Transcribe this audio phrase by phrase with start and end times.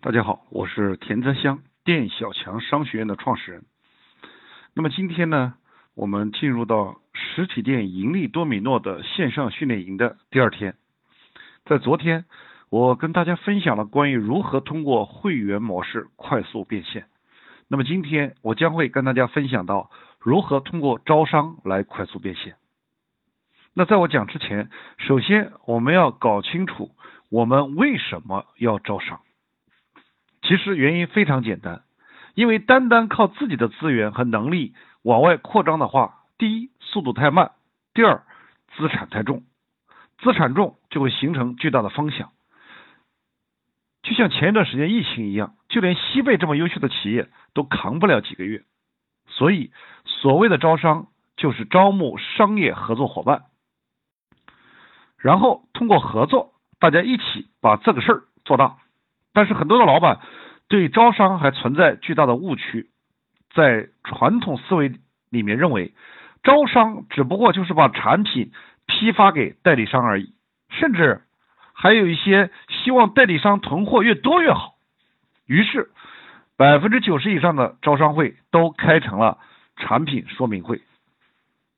[0.00, 3.64] 大家好，我是田泽香，店小强商学院的创始人。
[4.72, 5.54] 那么今天呢，
[5.96, 10.76] 我们进入到实体店盈利多米诺的线上训练营的第二天。
[11.64, 12.26] 在昨天，
[12.70, 17.06] 我跟大家分享了关于如何通过会员模式快速变现。
[17.66, 19.90] 那么今天，我将会跟大家分享到
[20.20, 22.54] 如何通过招商来快速变现。
[23.74, 26.92] 那在我讲之前，首先我们要搞清楚
[27.30, 29.20] 我们为什么要招商。
[30.48, 31.82] 其实原因非常简单，
[32.34, 37.52] 因为单单靠自己的资源和能力往外扩张的话，第一速度太慢，
[37.92, 38.24] 第二
[38.74, 39.42] 资产太重，
[40.22, 42.28] 资产重就会形成巨大的风险。
[44.02, 48.64] 就像前一段时间疫情一样，就连西贝这么优秀的企业都扛不了几个月。
[49.26, 49.70] 所以
[50.06, 53.42] 所谓的招商，就是招募商业合作伙伴。
[55.18, 58.78] 然后通过合作，大家一起把这个事儿做大。
[59.32, 60.20] 但是很多的老板
[60.68, 62.90] 对招商还存在巨大的误区，
[63.54, 64.92] 在传统思维
[65.30, 65.92] 里面认为，
[66.42, 68.52] 招商只不过就是把产品
[68.86, 70.34] 批发给代理商而已，
[70.70, 71.22] 甚至
[71.72, 74.74] 还有一些希望代理商囤货越多越好。
[75.46, 75.90] 于是
[76.56, 79.38] 百分之九十以上的招商会都开成了
[79.76, 80.80] 产品说明会。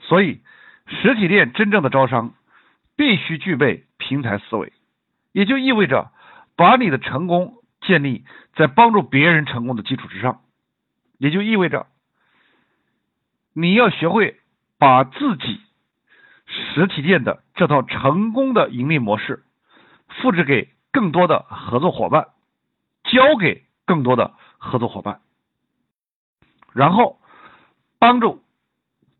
[0.00, 0.40] 所以
[0.86, 2.34] 实体店真正的招商。
[2.96, 4.74] 必须具备平台思维，
[5.32, 6.10] 也就意味着
[6.60, 10.42] 把你的成功建立在帮助别人成功的基础之上，
[11.16, 11.86] 也就意味着
[13.54, 14.38] 你要学会
[14.78, 15.58] 把自己
[16.44, 19.42] 实体店的这套成功的盈利模式
[20.08, 22.28] 复制给更多的合作伙伴，
[23.04, 25.22] 交给更多的合作伙伴，
[26.74, 27.18] 然后
[27.98, 28.44] 帮助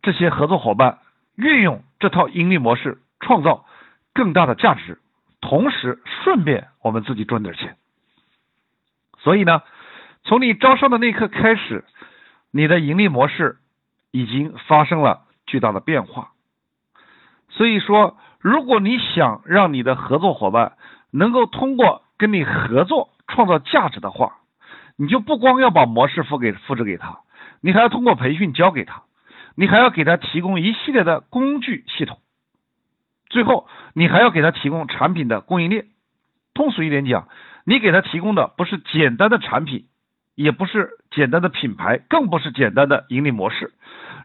[0.02, 0.98] 这些合作伙伴
[1.36, 3.64] 运用这套盈利模式，创造。
[4.12, 5.00] 更大的价值，
[5.40, 7.76] 同时顺便我们自己赚点钱。
[9.18, 9.62] 所以呢，
[10.24, 11.84] 从你招商的那一刻开始，
[12.50, 13.58] 你的盈利模式
[14.10, 16.32] 已经发生了巨大的变化。
[17.48, 20.72] 所以说，如果你想让你的合作伙伴
[21.10, 24.38] 能够通过跟你合作创造价值的话，
[24.96, 27.20] 你就不光要把模式复给复制给他，
[27.60, 29.02] 你还要通过培训教给他，
[29.54, 32.18] 你还要给他提供一系列的工具系统。
[33.30, 35.86] 最后，你还要给他提供产品的供应链。
[36.52, 37.28] 通俗一点讲，
[37.64, 39.86] 你给他提供的不是简单的产品，
[40.34, 43.72] 也不是简单的品牌，更不是简单的盈利模式。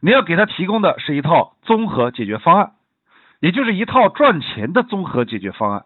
[0.01, 2.71] 你要给他提供的是一套综合解决方案，
[3.39, 5.85] 也就是一套赚钱的综合解决方案。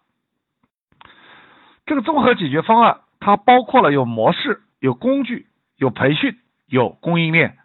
[1.86, 6.38] 这个综合解决方案，它包括了有模式、有工具、有培训、
[6.68, 7.58] 有供应链，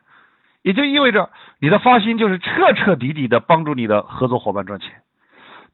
[0.62, 5.03] 也就意味着你的发心就是彻彻底底的帮助你的合作伙伴赚钱。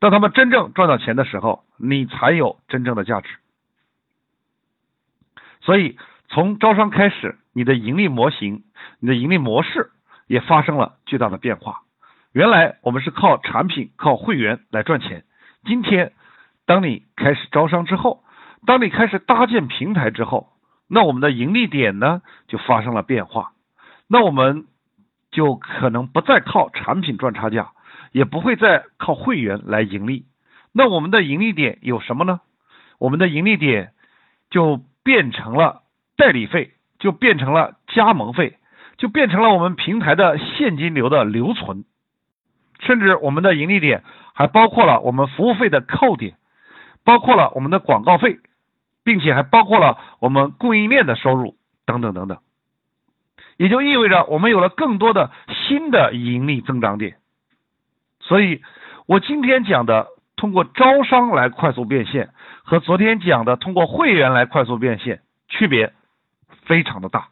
[0.00, 3.28] 当他们真正赚到钱的时候，你才有真正的价值。
[5.60, 8.64] 所以，从招商开始，你的盈利模型、
[8.98, 9.90] 你的盈利模式
[10.26, 11.82] 也发生了巨大的变化。
[12.32, 15.24] 原来我们是靠产品、靠会员来赚钱。
[15.64, 16.12] 今天，
[16.64, 18.24] 当你开始招商之后，
[18.66, 20.48] 当你开始搭建平台之后，
[20.88, 23.52] 那我们的盈利点呢就发生了变化。
[24.06, 24.66] 那我们
[25.30, 27.72] 就可能不再靠产品赚差价。
[28.12, 30.24] 也不会再靠会员来盈利，
[30.72, 32.40] 那我们的盈利点有什么呢？
[32.98, 33.92] 我们的盈利点
[34.50, 35.82] 就变成了
[36.16, 38.58] 代理费，就变成了加盟费，
[38.98, 41.84] 就变成了我们平台的现金流的留存，
[42.80, 44.02] 甚至我们的盈利点
[44.34, 46.34] 还包括了我们服务费的扣点，
[47.04, 48.38] 包括了我们的广告费，
[49.04, 51.56] 并且还包括了我们供应链的收入
[51.86, 52.38] 等等等等，
[53.56, 57.16] 也就意味着我们有了更多的新的盈利增长点。
[58.30, 58.62] 所以，
[59.06, 62.30] 我今天讲的通过招商来快速变现，
[62.62, 65.92] 和昨天讲的通过会员来快速变现区别
[66.62, 67.26] 非常的大。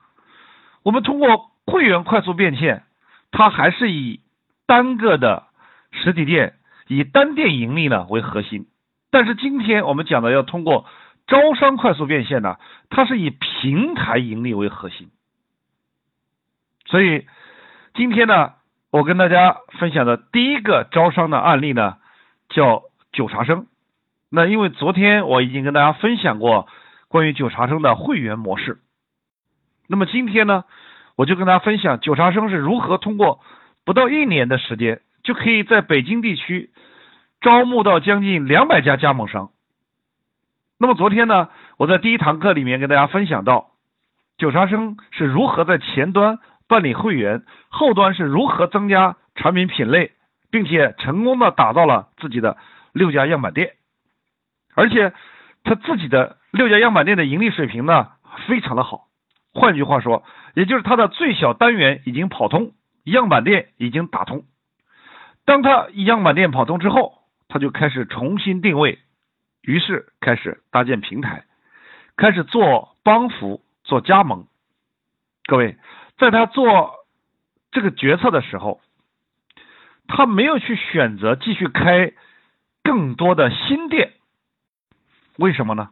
[0.83, 2.83] 我们通过会员快速变现，
[3.31, 4.23] 它还是以
[4.67, 5.45] 单个的
[5.93, 6.55] 实体店、
[6.89, 8.67] 以单店盈利呢为核心。
[9.13, 10.85] 但是今天我们讲的要通过
[11.29, 12.57] 招商快速变现呢，
[12.91, 15.13] 它是以平台盈利为核心。
[16.87, 17.25] 所以
[17.95, 18.58] 今天呢。
[18.91, 21.99] 我跟大家分享的第一个招商的案例呢，
[22.49, 23.67] 叫九茶生。
[24.31, 26.67] 那因为昨天我已经跟大家分享过
[27.09, 28.79] 关于九茶生的会员模式，
[29.89, 30.65] 那么今天呢，
[31.17, 33.41] 我就跟大家分享九茶生是如何通过
[33.85, 36.71] 不到一年的时间，就可以在北京地区
[37.43, 39.51] 招募到将近两百家加盟商。
[40.79, 43.71] 那么昨天呢，我在第一堂课里面跟大家分享到，
[44.39, 46.39] 九茶生是如何在前端。
[46.69, 50.13] 办理会员，后端是如何增加产品品类，
[50.51, 52.57] 并且成功的打造了自己的
[52.93, 53.73] 六家样板店，
[54.75, 55.13] 而且
[55.65, 58.11] 他自己的六家样板店的盈利水平呢
[58.47, 59.09] 非常的好。
[59.55, 60.23] 换句话说，
[60.55, 62.73] 也就是他的最小单元已经跑通，
[63.05, 64.45] 样板店已经打通。
[65.45, 68.99] 当他样板店跑通之后，他就开始重新定位，
[69.63, 71.45] 于是开始搭建平台，
[72.17, 74.47] 开始做帮扶、做加盟。
[75.47, 75.79] 各位，
[76.19, 76.95] 在他做
[77.71, 78.81] 这个决策的时候，
[80.09, 82.13] 他没有去选择继续开
[82.83, 84.13] 更多的新店，
[85.37, 85.91] 为什么呢？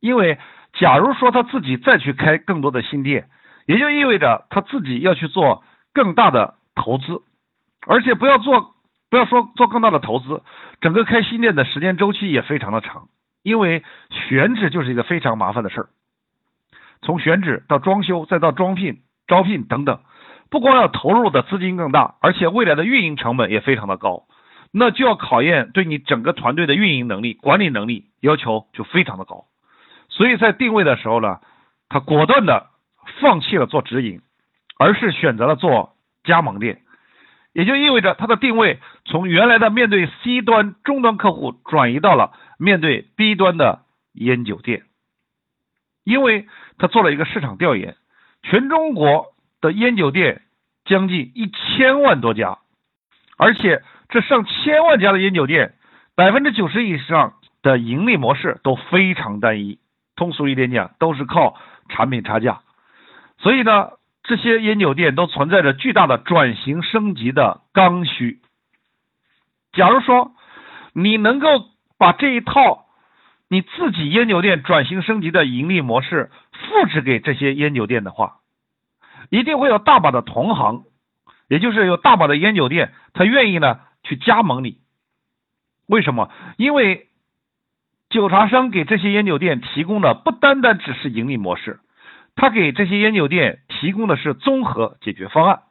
[0.00, 0.38] 因为
[0.74, 3.28] 假如说他自己再去开更多的新店，
[3.66, 7.22] 也就意味着他自己要去做更大的投资，
[7.86, 8.74] 而且不要做，
[9.10, 10.42] 不要说做更大的投资，
[10.80, 13.08] 整个开新店的时间周期也非常的长，
[13.42, 15.88] 因为选址就是一个非常麻烦的事儿。
[17.00, 20.00] 从选址到装修，再到装聘、招聘等等，
[20.50, 24.24] 不光要投入的资金更大，而且未来的运营成本也非常的高，
[24.70, 29.46] 那就要考验对你整个团队的运营能力、管理能力要求就非常的高。
[30.10, 31.40] 所以在定位的时候呢，
[31.88, 32.66] 他果断的
[33.22, 34.20] 放弃了做直营，
[34.78, 35.94] 而是选择了做
[36.24, 36.82] 加盟店，
[37.54, 43.80] 也就意味着他的定位从原来的面对 C 端终端客户转移到了面对 B 端的
[44.12, 44.82] 烟酒店。
[46.04, 46.46] 因为
[46.78, 47.94] 他做了一个市场调研，
[48.42, 50.42] 全中国的烟酒店
[50.84, 52.58] 将近一千万多家，
[53.36, 55.74] 而且这上千万家的烟酒店，
[56.14, 59.78] 百分之九十以上的盈利模式都非常单一，
[60.16, 61.56] 通俗一点讲，都是靠
[61.88, 62.60] 产品差价。
[63.38, 63.90] 所以呢，
[64.24, 68.40] 这些烟酒店都存在着巨大的转型升级的刚需。
[69.72, 70.32] 假如说
[70.92, 71.48] 你能够
[71.96, 72.86] 把这一套，
[73.48, 76.30] 你自己烟酒店转型升级的盈利模式
[76.62, 78.38] 复制给这些烟酒店的话，
[79.28, 80.84] 一定会有大把的同行，
[81.48, 84.78] 也就是有大把的烟酒店，他愿意呢去加盟你。
[85.86, 86.30] 为什么？
[86.56, 87.08] 因为
[88.08, 91.80] 酒茶商给这些烟酒店提供的不单单只是盈利模式，
[92.34, 95.62] 他给这些烟酒店提供的是综合解决方案。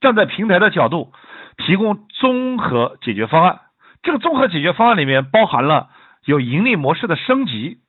[0.00, 1.12] 站在平台的角度，
[1.58, 3.60] 提供综合解决方案，
[4.02, 5.90] 这个综合解决方案里面包含了。
[6.24, 7.80] 有盈利模式的升级，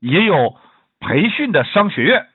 [0.00, 0.56] 也有
[1.04, 2.26] 培训的商学院。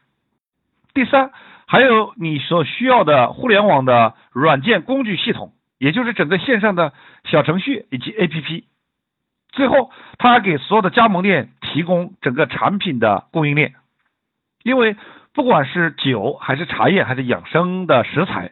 [0.93, 1.31] 第三，
[1.65, 6.93] 还有你所需要的互联网的软件工具系统，也就是整个线上的
[7.25, 8.63] 小程序以及 APP。
[9.51, 13.73] 最后，他还给所有的加盟店提供整个产品的供应链，
[14.63, 14.95] 因为
[15.33, 18.51] 不管是酒还是茶叶还是养生的食材，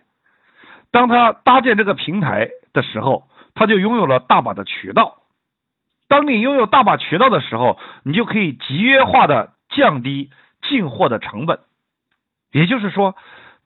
[0.92, 5.18] 当他搭建这个平台的时候，他就拥有了大把的渠道。
[6.08, 10.32] 当你拥有大把渠道的时候，你就可以集约化的降低
[10.62, 11.60] 进货的成本，
[12.52, 13.16] 也就是说，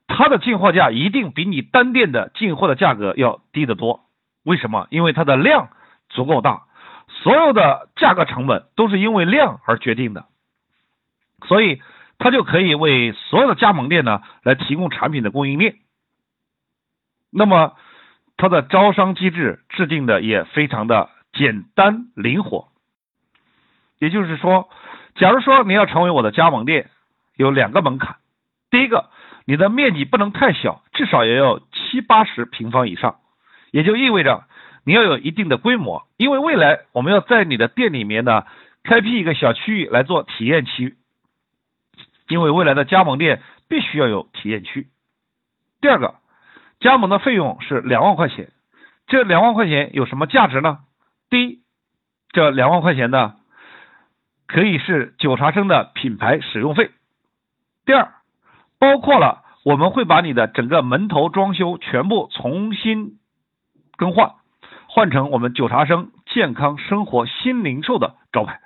[0.06, 4.04] 它的进货价一定比你单店的进货的价格要低得多。
[4.44, 4.86] 为什么？
[4.90, 5.70] 因为它的量
[6.08, 6.64] 足够大，
[7.08, 10.26] 所有的价格成本都是因为量而决定的，
[11.46, 11.80] 所以
[12.18, 15.76] 它就可以为所有的加盟店呢来提供产品的供应链。
[17.30, 17.76] 那么，
[18.36, 21.10] 它的招商机制制定的也非常的。
[21.34, 22.68] 简单灵活，
[23.98, 24.68] 也就是说，
[25.14, 26.90] 假如说你要成为我的加盟店，
[27.36, 28.16] 有两个门槛。
[28.70, 29.10] 第一个，
[29.44, 33.16] 你的面积不能太小，至少也要七八十平方以上，
[33.70, 34.44] 也就意味着
[34.84, 36.06] 你要有一定的规模。
[36.16, 38.46] 因为未来我们要在你的店里面呢，
[38.82, 40.96] 开辟一个小区域来做体验区，
[42.28, 44.88] 因为未来的加盟店必须要有体验区。
[45.82, 46.14] 第二个，
[46.80, 48.50] 加盟的费用是两万块钱，
[49.06, 50.78] 这两万块钱有什么价值呢？
[51.28, 51.60] 第一，
[52.30, 53.34] 这两万块钱呢，
[54.52, 56.90] 可以是九茶生的品牌使用费。
[57.86, 58.12] 第二，
[58.78, 63.18] 包括了我们会把你的整个门头装修全部重新
[63.96, 64.34] 更换，
[64.88, 68.60] 换成我们九茶生健康生活新零售的招牌。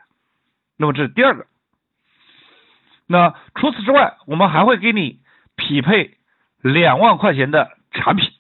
[0.77, 1.47] 那么这是第二个。
[3.07, 5.21] 那除此之外，我们还会给你
[5.55, 6.17] 匹配
[6.63, 8.33] 两万块钱的产品。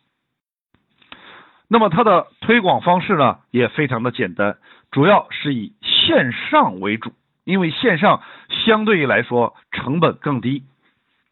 [1.69, 4.59] 那么它的推广方式呢也非常的简单，
[4.91, 7.13] 主要是以线上为主，
[7.47, 8.23] 因为线上
[8.67, 10.65] 相对于来说成本更低。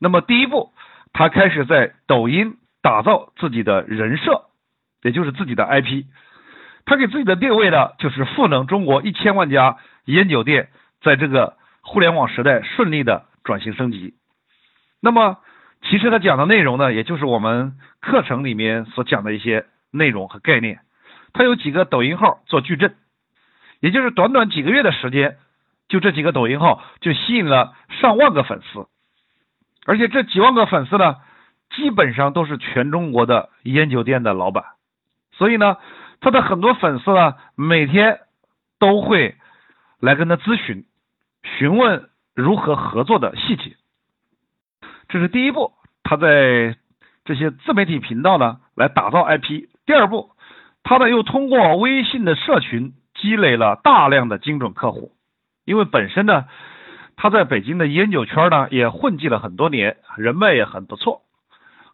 [0.00, 0.72] 那么第一步，
[1.12, 4.44] 他开始在抖音打造自己的人设，
[5.02, 6.04] 也就是自己的 IP。
[6.86, 10.70] 他给自己的定位呢，就是赋能中国一千万家烟酒店，
[11.02, 14.14] 在这个互联网时代顺利的转型升级。
[15.02, 15.36] 那么
[15.82, 19.66] 其实他讲的内容呢，也就是我们课程里面所讲的一些。
[19.96, 20.80] 内容和概念，
[21.34, 22.96] 他有几个抖音号做矩阵，
[23.78, 25.36] 也就是短短几个月的时间，
[25.88, 28.86] 就这几个抖音号就吸引了上万个粉丝，
[29.86, 31.16] 而且这几万个粉丝呢，
[31.70, 34.64] 基本上都是全中国的烟酒店的老板，
[35.32, 35.76] 所以呢，
[36.20, 38.20] 他的很多粉丝呢，每天
[38.78, 39.36] 都会
[40.00, 40.84] 来跟他咨询，
[41.58, 43.76] 询问如何合作的细节。
[45.08, 45.72] 这是第一步，
[46.02, 46.76] 他在
[47.24, 49.68] 这些自媒体频道呢来打造 IP。
[49.86, 50.32] 第二步，
[50.82, 55.12] 他呢又通过微信的社群积累了大量的精准客户，
[55.64, 56.44] 因为本身呢
[57.16, 61.22] 他在北京的烟酒圈呢也混迹了很多年，人脉也很不错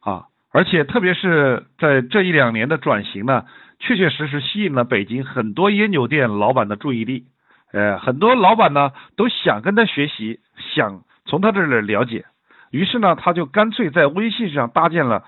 [0.01, 3.45] 啊，而且特别是在这一两年的转型呢，
[3.79, 7.27] 确确实实吸引了北京很多烟酒店老板的注意力，
[7.73, 10.41] 呃，很多老板呢都想跟他学习，
[10.75, 12.25] 想从他这里了解。
[12.71, 15.25] 于是呢，他就干脆在微信上搭建了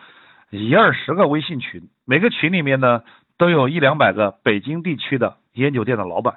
[0.50, 3.02] 一二十个微信群，每个群里面呢
[3.36, 6.36] 都有一两百个北京地区的烟酒店的老板。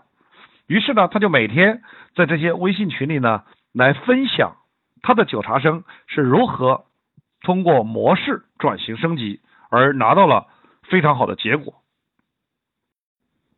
[0.67, 1.81] 于是呢，他就每天
[2.15, 3.43] 在这些微信群里呢
[3.74, 4.55] 来分享
[5.01, 6.86] 他的酒茶生是如何
[7.41, 10.48] 通过模式转型升级而拿到了
[10.84, 11.75] 非常好的结果，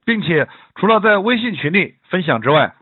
[0.05, 2.75] 并且除了在微信群里分享之外，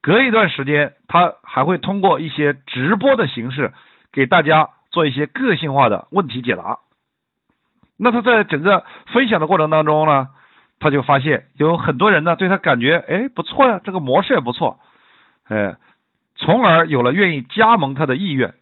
[0.00, 3.72] 隔一段时间他还会通过一些直播的形式。
[4.12, 6.78] 给大家做一些个性化的问题解答。
[7.98, 10.28] 那他在整个分享的过程当中呢，
[10.78, 14.78] 他就发现有很多人呢对他感觉哎不错呀，这个模式也不错，
[15.48, 15.76] 哎，
[16.36, 18.54] 从而有了愿意加盟他的意愿。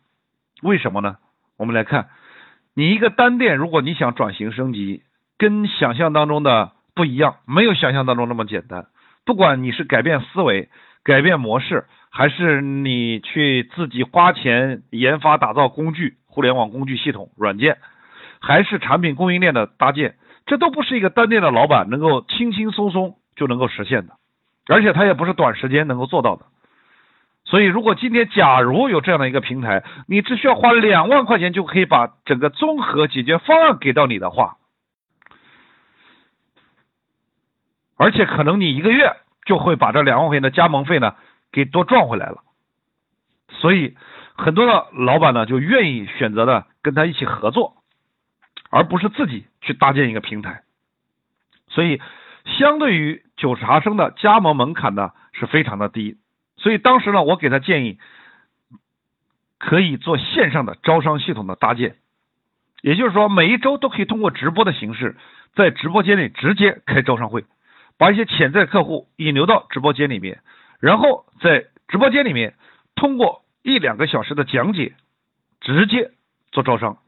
[0.63, 1.17] 为什么呢？
[1.57, 2.09] 我们来看，
[2.75, 5.03] 你一个单店，如果你想转型升级，
[5.39, 8.87] 跟想象当中的不一样，没有想象当中那么简单。
[9.25, 10.69] 不管你是改变思维、
[11.03, 11.85] 改变模式。
[12.17, 17.79] 还是你去自己花钱研发打造工具、互联网工具系统、软件，
[18.41, 20.15] 还是产品供应链的搭建，
[20.47, 24.15] 这都不是一个单店的老板能够轻轻松松就能够实现的，
[24.69, 26.47] 而且他也不是短时间能够做到的。
[27.45, 34.57] 所以，如果今天假如有这样的一个平台，你只需要花两万块钱就可以把整个综合解决方案给到你的话，
[37.97, 41.15] 而且可能你一个月就会把这两万块钱的加盟费呢。
[41.53, 42.39] 给多赚回来了，
[43.49, 43.97] 所以
[44.35, 47.77] 很多的老板呢就愿意选择呢跟他一起合作，
[48.75, 50.63] 而不是自己去搭建一个平台。
[51.69, 52.01] 所以
[52.59, 56.19] 相对于九茶生的加盟门槛呢是非常的低，
[56.57, 58.01] 所以当时呢我给他建议
[59.59, 61.95] 可以做线上的招商系统的搭建，
[62.83, 65.17] 也就是说每一周都可以通过直播的形式
[65.55, 67.45] 在直播间里直接开招商会，
[67.97, 70.41] 把一些潜在客户引流到直播间里面。
[70.81, 72.57] 然后在直播间里面，
[72.97, 74.97] 通过一两个小时的讲解，
[75.61, 76.11] 直接
[76.51, 76.99] 做招商。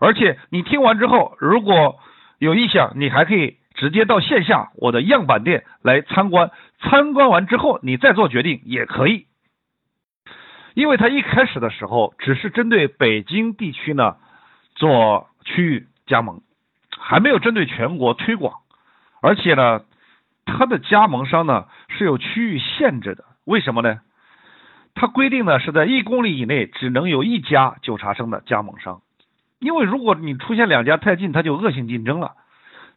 [0.00, 1.98] 而且你听完之后，如果
[2.38, 6.50] 有意向，你还可以直接到线下我的样板店来参观。
[6.80, 9.26] 参观完之后，你再做决定也可以。
[10.74, 14.16] 因为他一开始的时候只是针对北京地区呢
[14.74, 16.42] 做区域加盟，
[16.98, 18.54] 还没有针对全国推广，
[19.20, 19.82] 而且呢。
[20.46, 24.00] 它的加盟商呢是有区域限制的，为什么呢？
[24.94, 29.00] 它规定呢是在一公里以内只能有一家九茶生的加盟商，
[29.58, 32.32] 因为如果你出现两家太近，它就恶性竞争了。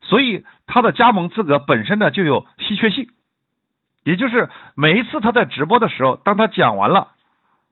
[0.02, 3.10] 所以它的加盟资格本身呢就有稀缺性，
[4.04, 7.10] 也就是每一次他在直播的时候，当他讲完了，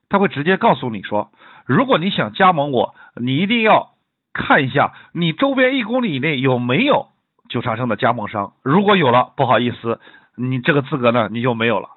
[0.10, 1.32] 他会直接告诉你说，
[1.65, 3.92] 如果你想加盟我，你一定要
[4.34, 7.08] 看一下你周边一公里以内有没有。
[7.48, 10.00] 九茶生的加盟商，如果有了，不好意思，
[10.36, 11.89] 你这个资格呢你就没有了。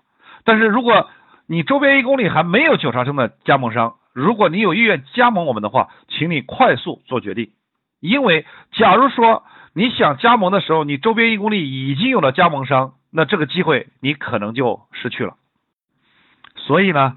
[0.44, 1.08] 但是如果
[1.46, 7.52] 你周边一公里还没有九茶生的加盟商，如果你有意愿加盟我们的话，请你快速做决定，
[8.00, 9.44] 因为假如说
[9.74, 15.36] 你想加盟的时候，你周边一公里已经有了加盟商，那这个机会你可能就失去了。
[16.56, 17.16] 所以呢，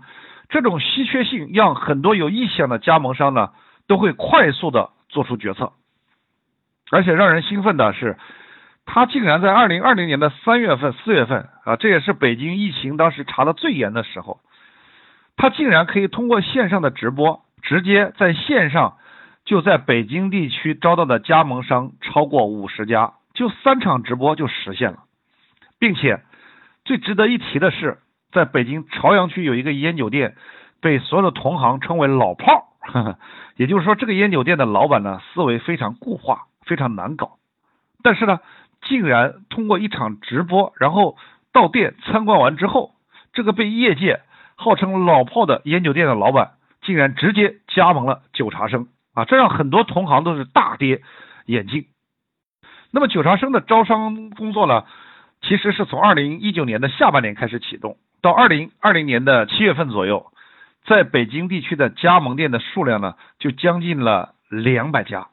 [0.50, 3.50] 这种稀缺性让很多有意向的加盟商呢
[3.88, 5.74] 都会快速的做出决策。
[6.92, 8.18] 而且让人兴奋的是，
[8.86, 14.40] 他竟然在二零二零年的三月份、四月份啊，这也是北京疫情当时查的最严的时候，
[15.42, 18.98] 他竟然可以通过线上的直播，直接在线上
[19.44, 25.00] 就在北京地区招到的加盟商超过五十家，就三场直播就实现了，
[25.80, 26.22] 并且
[26.86, 27.98] 最值得一提的是，
[28.32, 30.36] 在北京朝阳区有一个烟酒店，
[30.80, 33.18] 被所有的同行称为“老炮儿”，
[33.58, 36.44] 也就是说，这个烟酒店的老板呢，思维非常固化。
[36.64, 37.40] 非常难搞，
[38.04, 38.40] 但是呢，
[38.84, 41.18] 竟然通过一场直播，然后
[41.52, 42.92] 到店参观完之后，
[43.34, 44.22] 这个被业界
[44.56, 49.26] 号称老炮的烟酒店的老板，竟然直接加盟了九茶生啊！
[49.26, 51.02] 这让很多同行都是大跌
[51.46, 51.86] 眼镜。
[52.92, 54.84] 那么九茶生的招商工作呢，
[55.42, 60.32] 其实是从二零一九年的下半年开始启动，到二零二零年的七月份左右，
[60.86, 65.28] 在北京地区的加盟店的数量呢，就将近了两百家。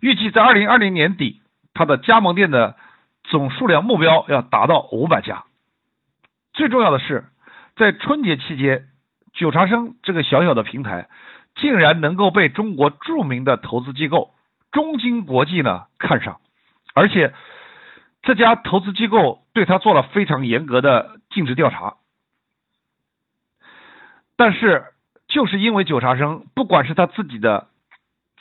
[0.00, 1.40] 预计在二零二零年底，
[1.74, 2.76] 它的加盟店的
[3.24, 5.44] 总数量目标要达到五百家。
[6.52, 7.24] 最重要的是，
[7.78, 8.88] 在春节期间，
[9.32, 11.08] 九茶生这个小小的平台，
[11.54, 14.34] 竟然能够被中国著名的投资机构
[14.72, 16.40] 中金国际呢看上，
[16.92, 17.32] 而且
[18.22, 21.94] 这家投资机构对他做了非常严格的尽职调查。
[24.36, 24.86] 但是，
[25.28, 27.68] 就是因为九茶生，不管是他自己的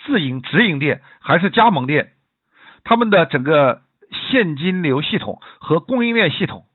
[0.03, 2.13] 自营直营店还是加盟店，
[2.83, 3.83] 他们的整个
[4.31, 6.65] 现金流系统和供应链系统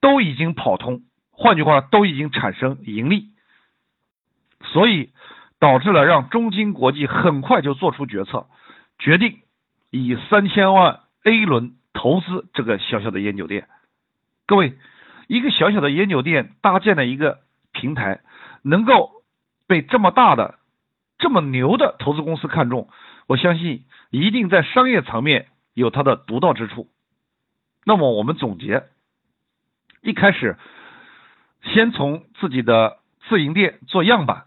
[0.00, 1.02] 都已经跑通。
[1.42, 3.30] 换句话，都已经产生盈利，
[4.62, 5.10] 所以
[5.58, 8.46] 导致了让中金国际很快就做出决策，
[9.00, 9.40] 决定
[9.90, 13.66] 以三千万 A 轮投资这个小小的烟酒店。
[14.46, 14.78] 各位，
[15.26, 17.40] 一个小小的烟酒店搭建的一个
[17.72, 18.20] 平台，
[18.62, 19.10] 能够
[19.66, 20.60] 被这么大的、
[21.18, 22.88] 这么牛的投资公司看中，
[23.26, 26.88] 我相信一定在商业层面有它的独到之处。
[27.84, 28.84] 那么我们总结，
[30.02, 30.56] 一开始。
[31.62, 34.44] 先从自己的自营店做样板，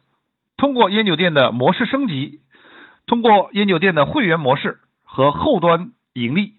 [0.57, 2.41] 通过烟酒店的模式升级，
[3.07, 6.55] 通过烟酒店的会员模式和后端盈利，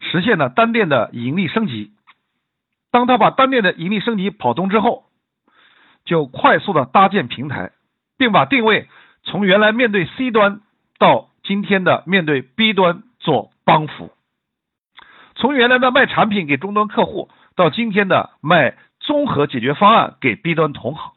[0.00, 1.92] 实现了单店的盈利升级。
[2.90, 5.04] 当他把单店的盈利升级跑通之后，
[6.04, 7.72] 就快速的搭建平台，
[8.16, 8.88] 并把定位
[9.22, 10.62] 从原来面对 C 端
[10.98, 14.12] 到今天的面对 B 端做帮扶，
[15.34, 18.78] 从原来的卖产品给终端客户到今天的卖。
[19.04, 21.12] 综合解决方案给 B 端同行，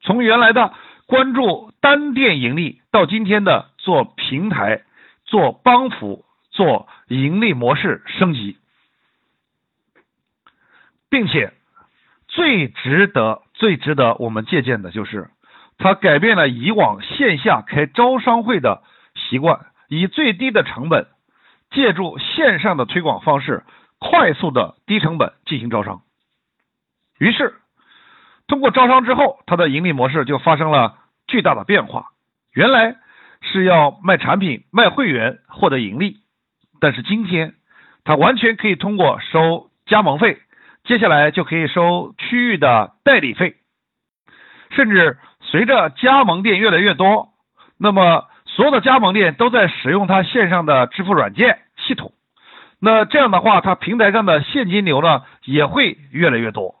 [0.00, 0.72] 从原来的
[1.06, 4.82] 关注单店盈利，到今天的做平台、
[5.24, 8.56] 做帮扶、做盈利模式升级，
[11.10, 11.52] 并且
[12.26, 15.28] 最值得、最值得我们借鉴的就是，
[15.76, 18.82] 它改变了以往线下开招商会的
[19.14, 21.06] 习惯，以最低的成本，
[21.70, 23.64] 借助线上的推广方式，
[23.98, 26.00] 快速的低成本进行招商。
[27.20, 27.54] 于是，
[28.48, 30.96] 通过招商之后，它的盈利模式就发生了
[31.26, 32.06] 巨大的变化。
[32.54, 32.96] 原来
[33.42, 36.16] 是要卖产品、卖会员获得盈利，
[36.80, 37.52] 但是今天，
[38.04, 40.38] 它完全可以通过收加盟费，
[40.84, 43.56] 接下来就可以收区域的代理费，
[44.70, 47.28] 甚至随着加盟店越来越多，
[47.78, 52.14] 那么所有的加盟店都在使用它线上的支付软件系统，
[52.80, 56.79] 那这样的话，它平台上的现金流呢也会越来越多。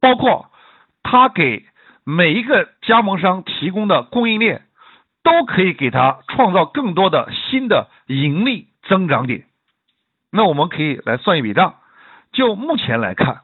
[0.00, 0.50] 包括
[1.02, 1.64] 他给
[2.04, 4.62] 每一个加盟商提供的供应链，
[5.22, 9.44] 都可以给他创造更多的新的盈利增长点。
[10.30, 11.76] 那我们可以来算一笔账，
[12.32, 13.40] 就目前来看，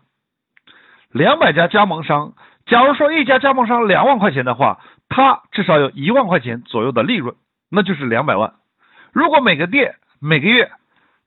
[1.11, 2.35] 两百家加盟商，
[2.67, 7.35] 假如说一家加盟商两万块钱的话，他至少有一万块钱左右的利润，
[7.71, 8.55] 那就是两百万。
[9.13, 10.71] 如果每个店每个月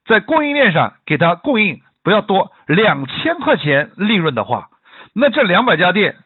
[0.06, 4.70] 在供应链上给他供应不要多两千块钱利润的话，
[5.17, 6.17] 那这两百家店，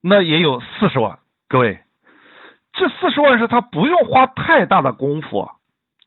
[0.00, 1.18] 那也有四十万。
[1.50, 1.80] 各位，
[2.72, 5.50] 这四十万是他不用花太大的功夫，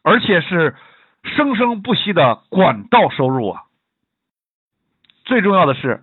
[0.02, 0.76] 而且是
[1.24, 3.62] 生生不息的管道收入啊。
[5.24, 6.02] 最重要的是，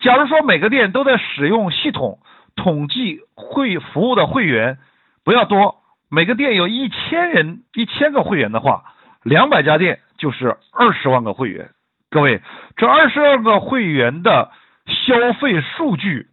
[0.00, 2.18] 假如说每个店都在使用系统
[2.54, 4.76] 统计会服务的会员
[5.24, 5.76] 不要多，
[6.10, 11.70] 每个店有一千人、一千个会员的话，两百家店就是二十万个会员。
[12.10, 12.42] 各位，
[12.76, 14.50] 这二十二个会员的。
[14.92, 16.28] 消费数据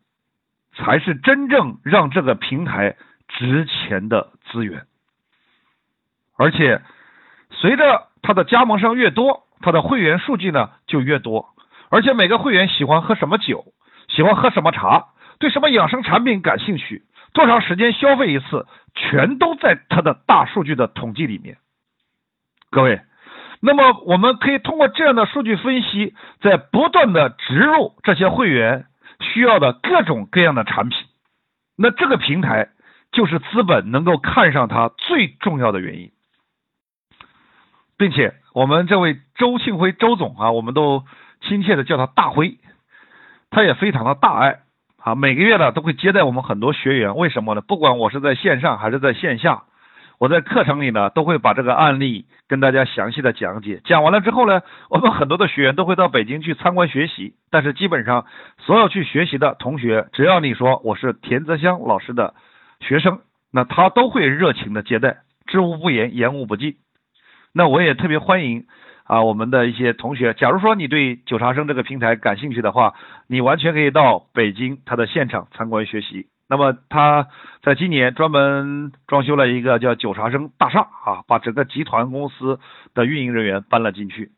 [0.76, 2.95] 才是真正让这个平台
[3.28, 4.86] 值钱的资源，
[6.38, 6.82] 而且
[7.52, 11.50] 随着它的加盟商越多，它的会员数据呢就越多，
[11.89, 13.65] 而且每个会员喜欢喝什么酒，
[14.08, 15.08] 喜欢喝什么茶，
[15.39, 21.58] 对什么养生产品感兴趣，多长时间消费一次，全都在它的大数据的统计里面。
[22.69, 23.02] 各位。
[23.62, 28.86] 那么我们可以通过这样的数据分析，在不断的植入这些会员
[29.19, 30.98] 需要的各种各样的产品，
[31.78, 32.69] 那这个平台
[33.12, 36.12] 就是资本能够看上它最重要的原因，
[37.98, 41.04] 并且我们这位周庆辉周总啊，我们都
[41.41, 42.60] 亲切的叫他大辉，
[43.50, 44.60] 他也非常的大爱
[45.04, 47.62] 啊，每个月呢都会接待我们很多学员，为什么呢？
[47.62, 49.63] 不管我是在线上还是在线下。
[50.19, 53.79] 我在课程里呢，都会把这个案例跟大家详细的讲解。
[53.86, 57.36] 讲完了之后呢，我们很多的学员都会到北京去参观学习。
[57.49, 58.25] 但是基本上，
[58.58, 62.34] 所有去学习的同学，只要你说我是田泽香老师的
[62.82, 63.19] 学生，
[63.53, 66.75] 那他都会热情的接待，知无不言，言无不尽。
[67.53, 68.65] 那我也特别欢迎
[69.05, 72.93] 啊，我们的一些同学，假如说你对九茶生这个平台感兴趣的话，
[73.27, 76.27] 你完全可以到北京他的现场参观学习。
[76.50, 77.28] 那么他
[77.62, 82.60] 在今年专门装修了一个叫九茶生大厦啊，把整个集团公司
[82.96, 84.32] 的运营人员搬了进去。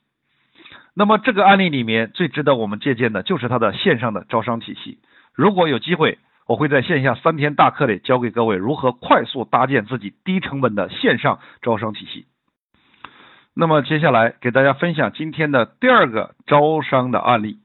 [0.94, 5.00] 那么这个案例里面最值得我们借鉴的就是它的线上的招商体系。
[5.34, 12.26] 如果有机会，我会在线下三天大课里教给各位如何快速搭建自己低成本的线上招商体系。
[13.54, 17.60] 那么接下来给大家分享今天的第二个招商的案例，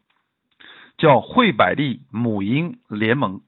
[0.98, 3.40] 叫汇百利母婴联盟。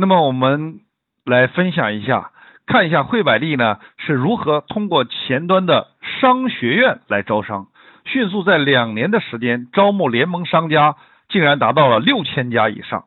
[0.00, 0.78] 那么我们
[1.24, 2.30] 来分享一下。
[2.66, 5.88] 看一下汇百利呢是如何通过前端的
[6.20, 7.68] 商学院来招商，
[8.04, 10.96] 迅速在两年的时间招募联盟商家，
[11.30, 13.06] 竟然达到了六千家以上，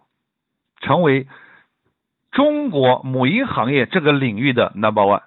[0.82, 1.27] 成为
[2.32, 5.21] 中国母婴行业这个领域的 number one。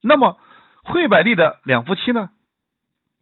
[0.00, 0.38] 那么
[0.84, 2.30] 汇百利的两夫妻呢？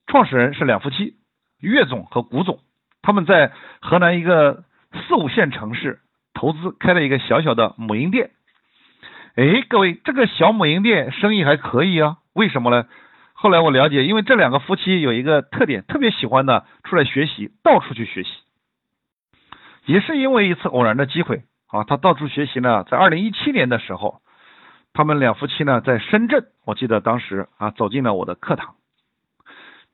[0.07, 1.15] 创始人是两夫妻，
[1.59, 2.61] 岳总和古总，
[3.01, 3.51] 他们在
[3.81, 4.63] 河南一个
[5.09, 6.01] 四五线城市
[6.35, 8.31] 投资开了一个小小的母婴店。
[9.37, 12.19] 哎，各位，这个小母婴店生意还可以啊？
[12.33, 12.87] 为什么呢？
[13.33, 18.31] 后来我了解，因为这两个夫妻有一个特点，特别喜欢呢出来学习，到处去学习。
[19.87, 22.85] 也是因为一次偶然的机会啊，他到处学习呢。
[22.85, 24.21] 在二零一七年的时候，
[24.93, 28.75] 他们两夫妻呢在深圳，我记得当时啊走进了我的课堂。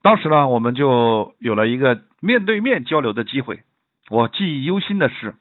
[0.03, 3.61] 当时呢，我们就有了一个面对面交流的机会。
[4.11, 5.35] 我记忆犹新的是，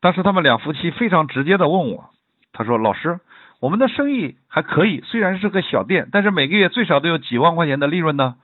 [0.00, 2.10] 当时他们两夫妻非常直接的问我。
[2.52, 3.20] 他说：“老师，
[3.60, 8.36] 我们的生意还可以，虽然是个小店，但是每个月最少都有几万块钱的利润呢。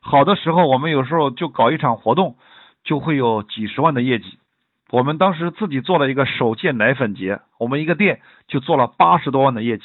[0.00, 2.36] 好的时候，我们有时候就搞一场活动，
[2.84, 4.38] 就会有几十万的业绩。
[4.90, 9.84] 我们当时自己做了一个首届奶粉节，我们一个店就做了八十多万的业绩。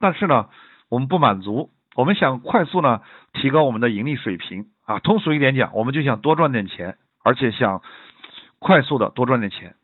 [0.00, 0.48] 但是呢，
[0.88, 3.02] 我们不满足，我们想快速呢
[3.34, 4.98] 提高我们的盈利水平啊。
[4.98, 7.82] 通俗一点讲，我们就想多赚点钱，而且想
[8.58, 9.76] 快速的多赚点钱。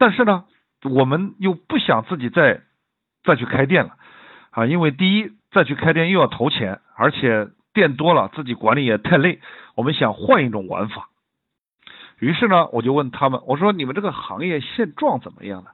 [0.00, 0.46] 但是呢。”
[0.82, 2.62] 我们又不想自己再
[3.22, 3.96] 再去开店了
[4.50, 9.40] 啊，因为第一再去开店又要投钱，而且店多了自己管理也太累。
[9.74, 11.10] 我们想换一种玩法，
[12.18, 15.70] 于是呢，我就问他们，我说你们这个行业现状怎么样呢？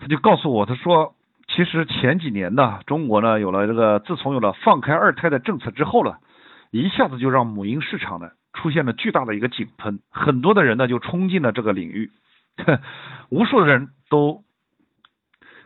[0.00, 1.14] 他就告诉我，他说
[1.46, 6.16] 其实前几年呢，中国呢有了这个自从有了放开二胎的政策之后呢，
[6.72, 12.10] 一下子就让母婴市场呢出现了巨大的一个井喷，很多的人呢就冲进了这个领域。
[13.30, 14.44] 无数的人都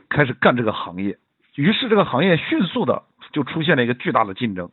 [0.09, 1.19] 开始干这个行业，
[1.55, 4.71] 于是这个行业迅速的就出现了一个巨大的竞争。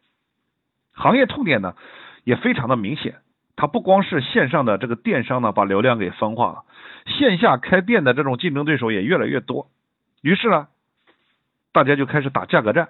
[0.94, 1.76] 行业痛点呢
[2.24, 3.20] 也非常的明显，
[3.56, 6.64] 它不光是线上的这个电商呢把流量给分化了，
[7.06, 9.70] 线下开店的这种竞争对手也越来越多。
[10.22, 10.68] 于是呢，
[11.72, 12.90] 大家就开始打价格战。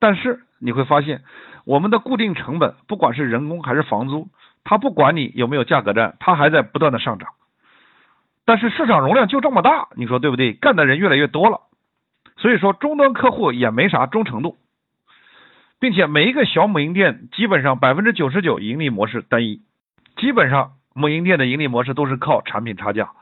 [0.00, 1.22] 但是你会发现，
[1.64, 4.30] 我们的固定成本，不管是人工还是房租，
[4.64, 7.28] 它不管你有没有价格战，它还在不断的上涨。
[8.44, 10.52] 但是市场容量就这么大，你说对不对？
[10.52, 11.60] 干的人越来越多了，
[12.36, 14.56] 所以说终端客户也没啥忠诚度，
[15.78, 19.62] 并且每一个小母婴店基本上百分之九十九盈利模式单一，
[20.16, 23.12] 基本上母婴店的盈利模式都是靠产品差价，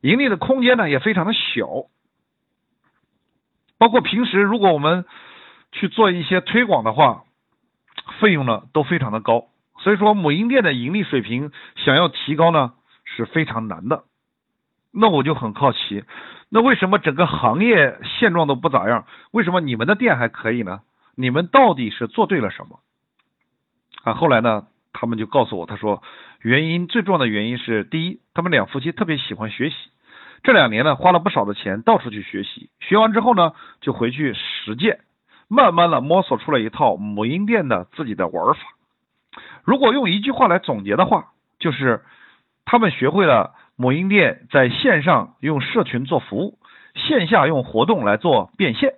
[0.00, 1.66] 盈利的空间呢也非常的小，
[3.76, 5.04] 包括平时如果我们
[5.72, 7.24] 去做一些推广的话，
[8.18, 9.44] 费用呢都非常的高，
[9.80, 12.72] 所以说母婴店的盈利水平想要提高呢
[13.04, 14.04] 是非常难的。
[14.94, 16.04] 那我就很好奇，
[16.50, 19.06] 那为什么整个行业现状都不咋样？
[19.30, 20.82] 为什么你们的店还可以呢？
[21.14, 22.80] 你们到底是做对了什么？
[24.04, 26.02] 啊，后来呢，他们就告诉我，他说
[26.40, 29.76] 原因最重要的原因是，第一，他们两夫妻特别喜欢学习，
[30.42, 35.00] 这两年呢花了不少的钱到处去学习，学完之后呢就回去实践，
[35.48, 38.60] 慢慢的摸索出了一套母婴店的自己的玩法。
[39.64, 41.28] 如果用一句话来总结的话，
[41.58, 42.02] 就是
[42.66, 43.54] 他们学会了。
[43.82, 46.56] 母婴店在线上用社群做服务，
[46.94, 48.94] 线下用活动来做变现，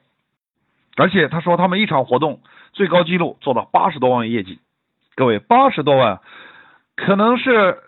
[0.99, 2.42] 而且他说他们一场活动
[2.75, 4.61] 最高记录做到八十多万业绩。
[5.14, 6.20] 各位，八十多万
[6.97, 7.79] 可能是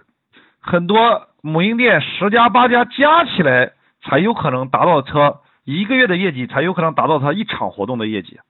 [0.58, 8.40] 很多母婴店十家八家加起来才有可能达到他一个月的业绩，才有可能达到他一场活动的业绩。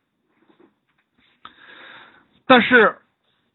[2.47, 2.99] 但是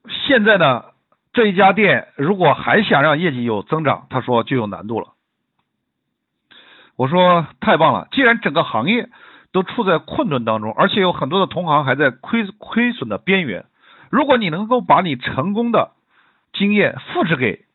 [0.09, 0.90] 现在呢？
[1.33, 5.13] 这一家店如果还想让业绩有增长，他说就有难度了。
[6.97, 9.09] 我说太棒了，既然整个行业
[9.53, 13.65] 都处在困顿当中，而且有很多的同行还在亏亏损的边缘，
[14.09, 15.91] 如果你能够把你成功的
[16.51, 17.65] 经验复制给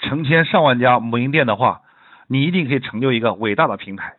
[0.00, 1.82] 成千上万家母婴店的话，
[2.26, 4.16] 你一定可以成就一个伟大的平台。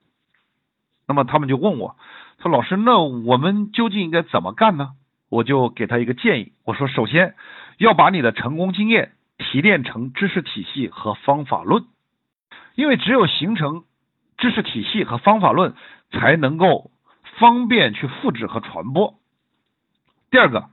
[1.08, 1.98] 那么他们就问我，
[2.42, 4.92] 说老师，那我们究竟应该怎么干呢？
[5.30, 7.36] 我就给他一个建议，我说首先。
[7.78, 11.86] 要把你的成功经验提炼成知识体系和方法论，
[12.76, 13.84] 因为只有形成
[14.38, 15.76] 知识体系和方法论，
[16.12, 16.92] 才能够
[17.38, 19.20] 方便去复制和传播。
[20.32, 20.70] 第二个，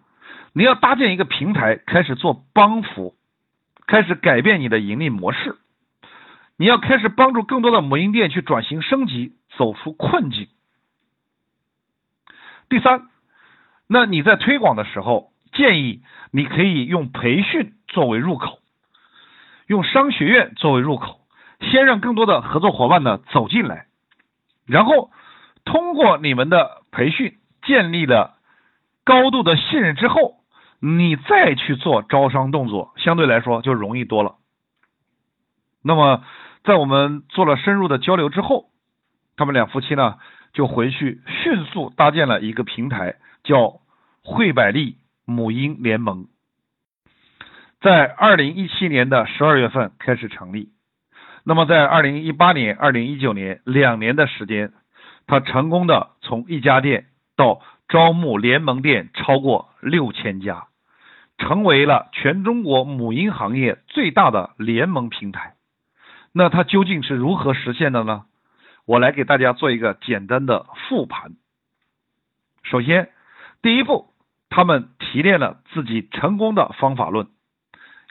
[0.54, 3.14] 你要搭建一个平台，开始做帮扶，
[3.86, 5.56] 开始改变你的盈利模式。
[6.56, 10.48] 你要开始帮助更多的母婴店去转型升级，走出困境。
[12.70, 13.10] 第三，
[13.86, 18.58] 那你在推广的时候，建议你可以用培训作为入口，
[19.66, 21.20] 用商学院作为入口，
[21.60, 23.86] 先让更多的合作伙伴呢走进来，
[24.66, 25.10] 然后
[25.64, 28.34] 通过你们的培训建立了
[29.04, 30.36] 高度的信任之后，
[30.80, 34.36] 你再去做招商动作，相对来说就容易多了。
[35.82, 36.24] 那么，
[36.64, 38.66] 在我们做了深入的交流之后，
[39.36, 40.16] 他们两夫妻呢
[40.52, 43.80] 就回去迅速搭建了一个平台，叫
[44.22, 46.26] 惠百利母婴联盟，
[47.80, 50.70] 在二零一七年的十二月份开始成立。
[51.44, 54.72] 那么，在二零一八年、二零一九年两年的时间，
[55.26, 57.06] 他成功的从一家店
[57.37, 60.68] 到招募联盟店超过六千家，
[61.37, 65.54] 成为了全中国母婴行业最大的联盟平台。
[66.32, 68.24] 那它究竟是如何实现的呢？
[68.87, 71.32] 我来给大家做一个简单的复盘。
[72.62, 73.10] 首先，
[73.60, 74.08] 第一步，
[74.50, 77.28] 他们提炼了自己成功的方法论，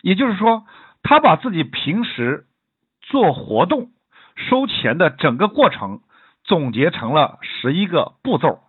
[0.01, 0.65] 也就是说，
[1.01, 2.45] 他把自己平时
[3.01, 3.91] 做活动
[4.35, 6.01] 收钱的整个过程
[6.43, 8.59] 总结成了十一个步骤，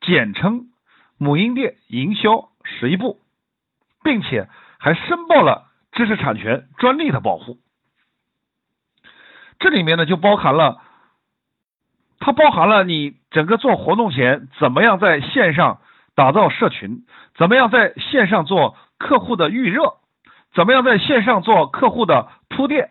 [0.00, 0.66] 简称
[1.16, 3.20] “母婴店营销十一步”，
[4.04, 4.48] 并且
[4.78, 7.58] 还申报了知识产权专利的保护。
[9.58, 10.82] 这里面呢，就包含了，
[12.18, 15.80] 它包含了你整个做活动前怎么样在线上
[16.14, 17.04] 打造社群，
[17.36, 19.94] 怎么样在线上做客户的预热，
[20.54, 22.90] 怎么样在线上做客户的铺垫，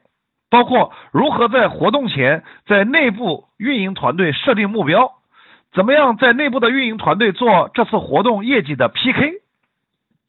[0.50, 5.12] 包括如何在活动前在内部运营团队设定目标，
[5.72, 9.42] 怎么样在内部的运营团队做这次活动业绩的 PK，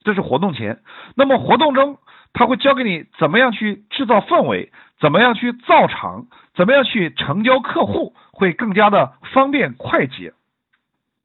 [0.04, 0.80] 这是活动前。
[1.16, 1.98] 那么活动中，
[2.32, 4.72] 他会教给你怎么样去制造氛围。
[5.00, 6.26] 怎么样去造场？
[6.54, 10.32] 怎么样去成交客户会更加的方便快捷？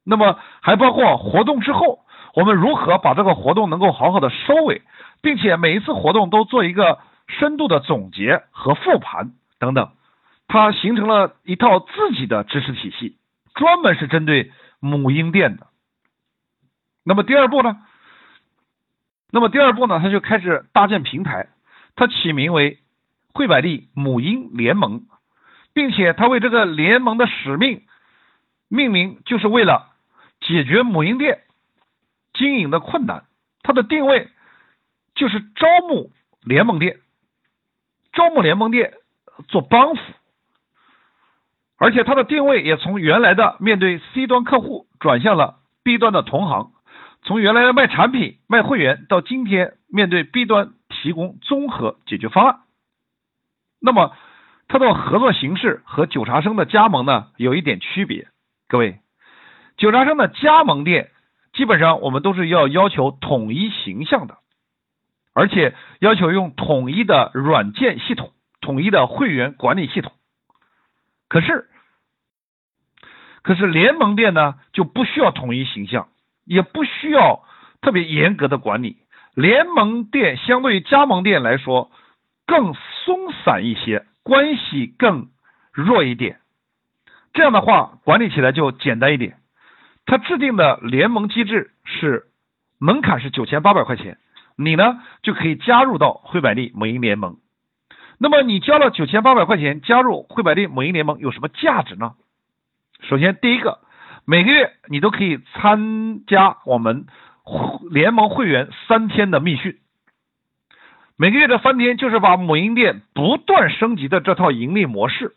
[0.10, 2.00] 那么还包括活动之后，
[2.34, 4.82] 我们如何把这个活动能够好好的收尾，
[5.22, 9.92] 并且每一次活动都做一个深度的总结和复盘等等，
[10.48, 13.18] 它形成了一套自己的知识体系，
[13.54, 15.68] 专门是针对母婴店的。
[17.06, 17.78] 那么第二步呢？
[19.32, 20.00] 那么第二步呢？
[20.02, 21.50] 他就开始搭建平台，
[21.96, 22.80] 它起名为。
[23.32, 25.04] 惠百利母婴联盟，
[25.72, 27.84] 并且他为这个联盟的使命
[28.68, 29.89] 命名，就是为了
[30.50, 31.44] 解决母婴店
[32.34, 33.26] 经营的困难。
[33.62, 34.30] 它的定位
[35.14, 36.98] 就是招募联盟店，
[38.14, 38.96] 招募联盟店
[39.48, 40.02] 做帮扶，
[41.78, 46.72] 而且它的定位也从原来的面对 C 端客户转向了 B 端的同行，
[47.22, 52.62] 从原来的卖产品卖会员到今天面对 B 端提供综合解决方案。
[53.80, 54.16] 那么，
[54.68, 58.30] 它的合作形式和九茶生的加盟呢有一点区别。
[58.68, 59.00] 各位，
[59.80, 61.10] 九茶生的加盟店
[61.54, 64.38] 基本上我们都是要要求统一形象的，
[65.34, 70.12] 而且要求用统一的软件系统、统一的会员管理系统。
[71.28, 71.68] 可是，
[73.42, 76.10] 可是联盟店呢就不需要统一形象，
[76.46, 77.44] 也不需要
[77.82, 78.98] 特别严格的管理。
[79.34, 81.90] 联盟店相对于加盟店来说。
[82.50, 85.28] 更松散一些，关系更
[85.72, 86.40] 弱一点，
[87.32, 89.39] 这样的话管理起来就简单一点。
[90.10, 92.24] 他制定的联盟机制是
[92.80, 94.18] 门槛是九千八百块钱，
[94.58, 97.38] 你呢就可以加入到惠百利母婴联盟。
[98.18, 102.14] 那么你交了九千八百块钱加入惠百利母婴联盟有什么价值呢？
[103.08, 103.82] 首先第一个，
[104.26, 107.06] 每个月你都可以参加我们
[107.92, 109.78] 联盟会员三天的密训。
[111.18, 115.36] 每个月的三天，就是把母婴店不断升级的这套盈利模式，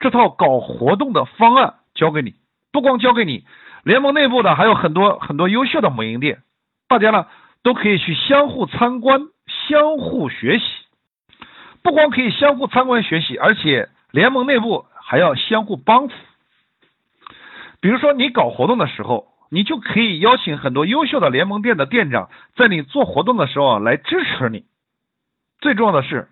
[0.00, 2.36] 这套搞活动的方案教给你。
[2.72, 3.44] 不光教给你，
[3.84, 6.42] 联盟内部呢还有很多很多优秀的母婴店，
[6.88, 7.26] 大家呢
[7.62, 9.20] 都可以去相互参观、
[9.68, 10.64] 相互学习。
[11.82, 16.14] 不光可以相互参观学习，而且联盟内部还要相互帮扶。
[17.80, 24.64] 比如说，你搞活动的时候，你就可以邀请很多优秀的联盟店的店长，在你做活动的时候来支持你。
[25.60, 26.28] 最重要的是，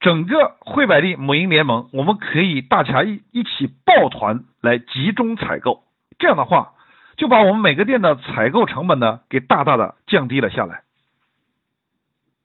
[0.00, 5.82] 整个惠百利母婴联盟，我们可以大家一一起抱团来集中采购，
[6.18, 6.72] 这样的话，
[7.16, 10.82] 就把我们每个店的采购成本呢，给大大的降低了下来。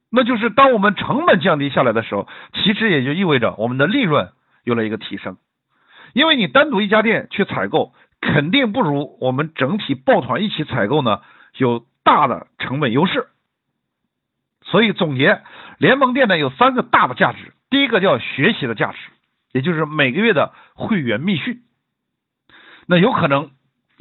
[0.09, 4.31] 那就是当我们成本降低下来的时候，其实也就意味着我们的利润
[4.65, 5.37] 有了一个提升，
[6.13, 11.21] 因为你单独一家店去采购，肯定不如我们整体抱团一起采购呢
[11.55, 13.27] 有大的成本优势。
[14.63, 15.41] 所以总结，
[15.77, 18.97] 联盟店呢有三个大的价值，第一个叫学习的价值，
[19.53, 21.61] 也就是每个月的会员密训。
[22.85, 23.51] 那有可能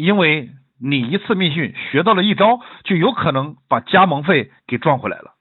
[0.00, 5.34] 因为你一次密训学到了一招，就有可能把加盟费给赚回来了。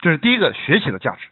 [0.00, 1.28] 这是第一个学习的价值。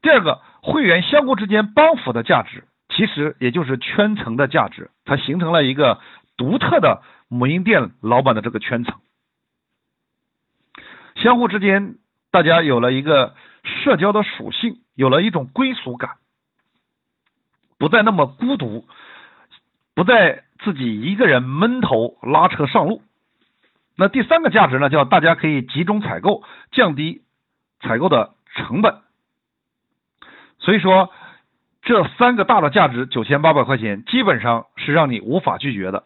[0.00, 6.00] 第二个，会员相互之间帮扶的价值，其实也就是圈层的价值，它形成了一个
[6.36, 8.98] 独特的母婴店老板的这个圈层，
[11.16, 11.96] 相互之间。
[12.30, 16.16] 大家有了一个社交的属性，有了一种归属感，
[17.78, 18.88] 不再那么孤独，
[19.94, 23.02] 不再自己一个人闷头拉车上路。
[23.96, 27.22] 那第三个价值呢，叫大家可以集中采购，降低
[27.80, 29.00] 采购的成本。
[30.58, 31.10] 所以说，
[31.82, 36.04] 这三个大的价值九千八百块钱，基本上是让你无法拒绝的。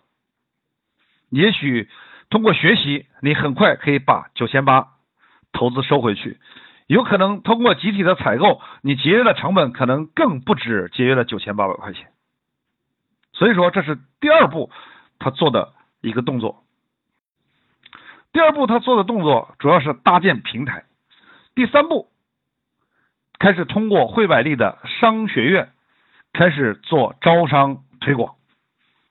[1.30, 1.88] 也许
[2.30, 4.88] 通过学习，你很快可以把九千八。
[5.50, 6.38] 投资收回去，
[6.86, 12.08] 有可能通过集体的采购，你节约的成本可能更不止节约了九千八百块钱。
[13.38, 14.70] 所以说，这是第二步
[15.18, 15.72] 他做的
[16.02, 16.62] 一个动作。
[18.32, 20.84] 第二步他做的动作主要是搭建平台。
[21.54, 22.08] 第三步
[23.38, 25.70] 开始通过汇百利的商学院
[26.32, 28.34] 开始做招商推广。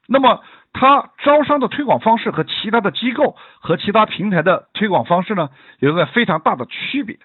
[0.08, 0.44] 那么。
[0.80, 7.18] 他招商的推广方式和其他的机构和其他平台的推广方式呢，有一个非常大的区别。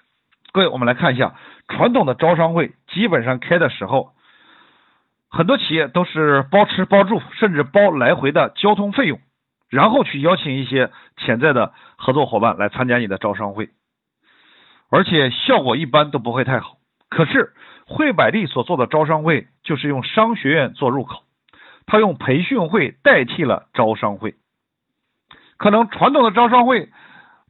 [0.53, 1.35] 各位，我们来看一下，
[1.69, 4.15] 传统的招商会基本上开的时候，
[5.33, 9.19] 很多企业都是包吃包住，甚至包来回的交通费用，
[9.71, 13.71] 然后去邀请一些潜在的合作伙伴来参加你的招商会，
[14.91, 16.77] 而且效果一般都不会太好。
[17.09, 17.55] 可是
[17.87, 21.23] 汇百利所做的招商会，就是用商学院做入口。
[21.87, 24.35] 他用培训会代替了招商会，
[25.57, 26.91] 可能传统的招商会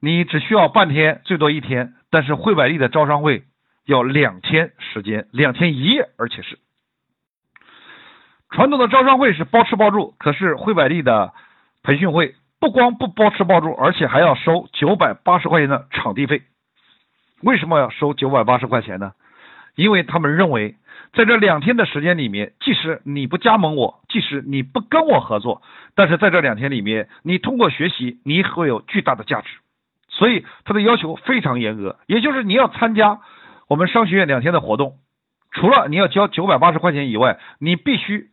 [0.01, 3.43] 你只需要半天，最多一天，但是汇百利的招商会
[3.85, 6.59] 要两天时间，两天一夜，而且是
[8.53, 11.33] 传统的招商会是包吃包住，可是汇百利的
[11.83, 16.43] 培训会不光不包吃包住，而且还要收九百八十块钱的场地费。
[17.43, 19.13] 为什么要收九百八十块钱呢？
[19.75, 20.77] 因为他们认为。
[21.15, 25.61] 在这两天的时间里面，即使你不加盟我，即使你不跟我合作，
[25.95, 29.49] 但是在这两天里面，你通过学习，你会有巨大的价值。
[30.09, 33.21] 所以他的要求非常严格，也就是你要参加
[33.69, 34.95] 我们商学院两天的活动，
[35.51, 38.31] 除了你要交九百八十块钱以外，你必须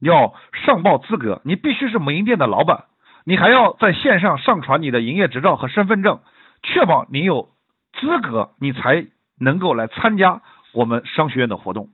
[0.00, 0.34] 要
[0.64, 2.84] 上报资格，你必须是母婴店的老板，
[3.24, 6.20] 你还要在线上上传你的营业执照和身份证，
[6.62, 7.50] 确保你有
[7.92, 9.06] 资格，你才
[9.38, 11.88] 能够来参加我们商学院的活动。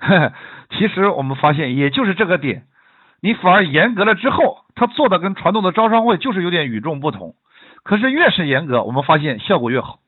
[0.70, 2.66] 其实我们发现，也就是这个点，
[3.20, 7.34] 你反而严格了之后，他做的跟传统的招商会就是有点与众不同。
[7.82, 9.98] 可是越是严格，我们发现效果越好，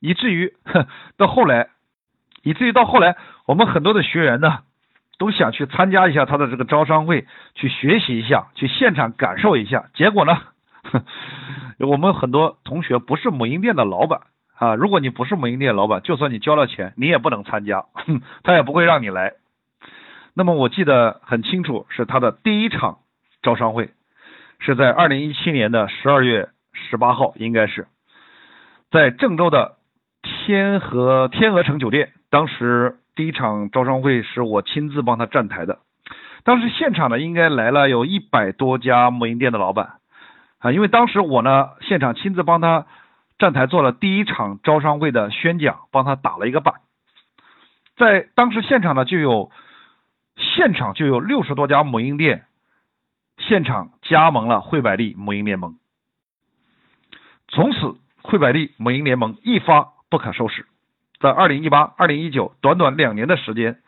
[0.00, 0.54] 以至于
[1.18, 1.68] 到后来，
[2.42, 4.60] 以至于到后来，我们很多的学员呢，
[5.18, 9.86] 都想去参加一下他的这个招商会，去学习一下，去现场感受一下。
[9.94, 10.38] 结果呢，
[11.78, 14.20] 我们很多同学不是母婴店的老板。
[14.56, 17.86] 啊，如果你不是母婴店老板，就算你交了钱，你也不能参加，
[18.44, 19.32] 他也不会让你来。
[20.32, 22.98] 那么我记得很清楚，是他的第一场
[23.42, 23.90] 招商会，
[24.60, 27.88] 是在二零一七年的十二月十八号，应该是
[28.92, 29.74] 在郑州的
[30.22, 32.12] 天河天鹅城酒店。
[32.30, 35.78] 当时第一场招商会是我亲自帮他站台的，
[36.42, 39.94] 当时现场呢应该来了有一百多家母婴店的老板
[40.58, 42.86] 啊，因为当时我呢现场亲自帮他。
[43.36, 46.74] 站台做了第一场招商会的宣讲，帮他打了一个板。
[47.96, 49.50] 在当时现场呢，就有
[50.36, 52.44] 现场就有六十多家母婴店
[53.38, 55.76] 现场加盟了惠百利母婴联盟。
[57.48, 60.64] 从此，惠百利母婴联盟一发不可收拾。
[61.20, 63.78] 在二零一八、二零一九短短两年的时间，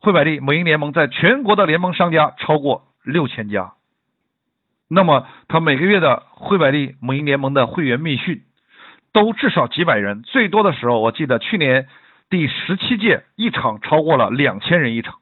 [0.00, 3.74] 汇百利母婴联盟在全国的联盟商家超过六千家。
[4.88, 8.42] 那么，他每个月的汇百利母婴联盟的会员密训
[9.12, 11.88] 都至少几百人，最多的时候，我记得去年
[12.28, 15.16] 第十七届一场超过了两千人一场，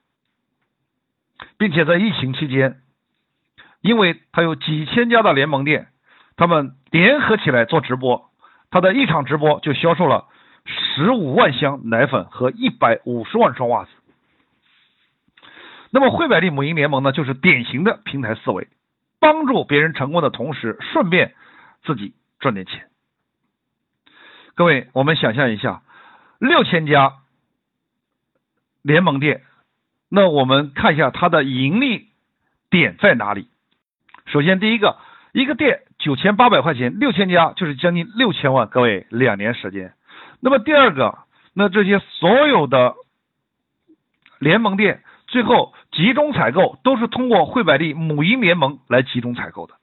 [1.58, 2.80] 并且在疫情期间，
[3.80, 5.88] 因为他有几千家的联盟店，
[6.36, 8.30] 他们联合起来做直播，
[8.70, 10.26] 他的一场直播就销售了
[10.64, 13.90] 十五万箱奶粉和一百五十万双袜子。
[15.90, 18.68] 那么，惠百利母婴联盟呢，就是典型的平台思维。
[19.20, 21.34] 帮助别人成功的同时，顺便
[21.84, 22.88] 自己赚点钱。
[24.54, 25.82] 各位，我们想象一下，
[26.38, 27.18] 六千家
[28.82, 29.42] 联盟店，
[30.08, 32.08] 那我们看一下它的盈利
[32.68, 33.46] 点在哪里。
[34.26, 34.98] 首先，第一个，
[35.32, 39.94] 一个店九千八百块钱，六千家就是将近六千万，各位两年时间。
[40.42, 41.18] 那么第二个，
[41.54, 42.94] 那这些所有的
[44.40, 49.74] 联盟店最后集中采购都是通过惠百利母婴联盟来集中采购的。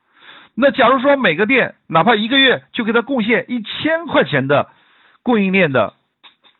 [0.55, 4.69] 那假如说每个店哪怕一个月就给他贡献一千块钱的
[5.23, 5.93] 供应链的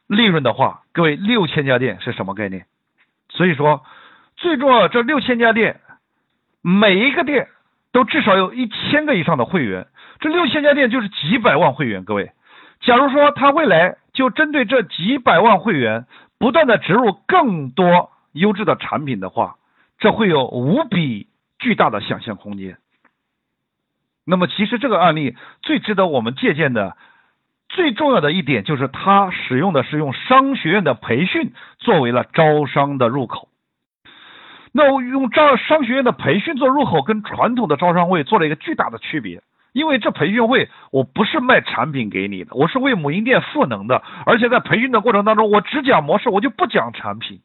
[0.08, 2.66] 利润的话，各位六千家店是什么概念？
[3.28, 3.84] 所以说，
[4.38, 5.82] 最重要这六千家店，
[6.62, 7.50] 每一个店
[7.92, 9.88] 都至少有一千个以上的会员，
[10.22, 12.06] 这六千家店就是几百万会员。
[12.06, 12.32] 各位，
[12.82, 16.06] 假如说他未来就针对这几百万会员，
[16.38, 19.58] 不断的植入更多优质的产品的话，
[19.98, 21.28] 这会有无比
[21.58, 22.78] 巨大的想象空间。
[24.26, 26.96] 那么，其实这个案例最值得我们借鉴的。
[27.68, 33.48] 最重要的一点就是，他使用的是用商学院的培训作为了招商的入口。
[34.72, 39.44] 那我用招商学院的培训做入口，跟传统的招商会做了一个巨大的区别。
[39.80, 44.04] 因为这培训会，我不是卖产品给你的，我是为母婴店赋能的。
[44.26, 47.40] 而且在培训的过程当中，我只讲模式，我就不讲产品。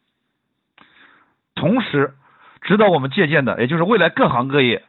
[1.55, 2.13] 同时，
[2.61, 4.83] 值得我们借鉴的，也就是未来各行各业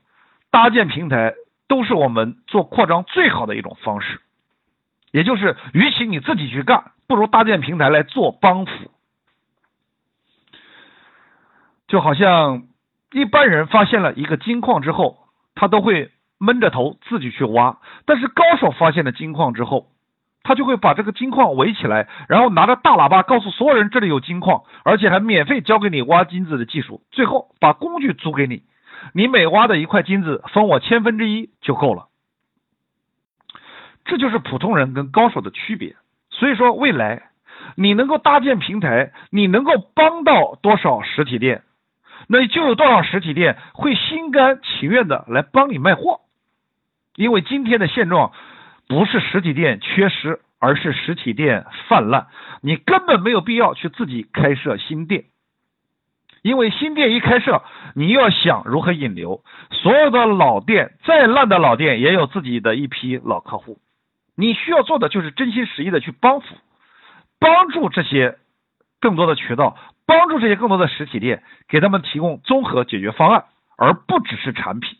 [0.51, 1.34] 搭建平台，
[1.68, 4.20] 都是我们做扩张最好的一种方式。
[5.12, 8.90] 也就是，与其你自己去干，不如搭建平台来做帮扶。
[11.86, 12.64] 就好像
[13.12, 19.87] 一般人发现了一个金矿之后，他都会闷着头自己去挖；但是高手发现了金矿之后，
[20.43, 28.62] 他就会把这个金矿围起来，然后拿着大喇叭告诉所有人这里有金矿，而且还免费教给你挖金子的技术，最后把工具租给你，
[29.12, 32.07] 你每挖的一块金子分我千分之一就够了。
[34.05, 35.97] 这就是普通人跟高手的区别。
[36.30, 37.30] 所以说，未来
[37.76, 41.62] 你能够搭建平台，你能够帮到多少实体店，
[42.28, 46.20] 那就有多少实体店会心甘情愿的来帮你卖货。
[47.16, 48.32] 因为今天的现状
[48.88, 52.28] 不是实体店缺失，而是实体店泛滥。
[52.60, 55.24] 你根本没有必要去自己开设新店，
[56.42, 57.62] 因为新店一开设，
[57.94, 63.78] 你要想如何引流，所有的老店再烂的老店也有自己的一批老客户。
[64.36, 66.46] 你需要做的就是真心实意的去帮扶，
[67.40, 68.36] 帮助这些
[69.00, 73.44] 更多的渠道，帮助这些更多的实体店，给他们提供综合解决方案，
[73.78, 74.98] 而不只是产品。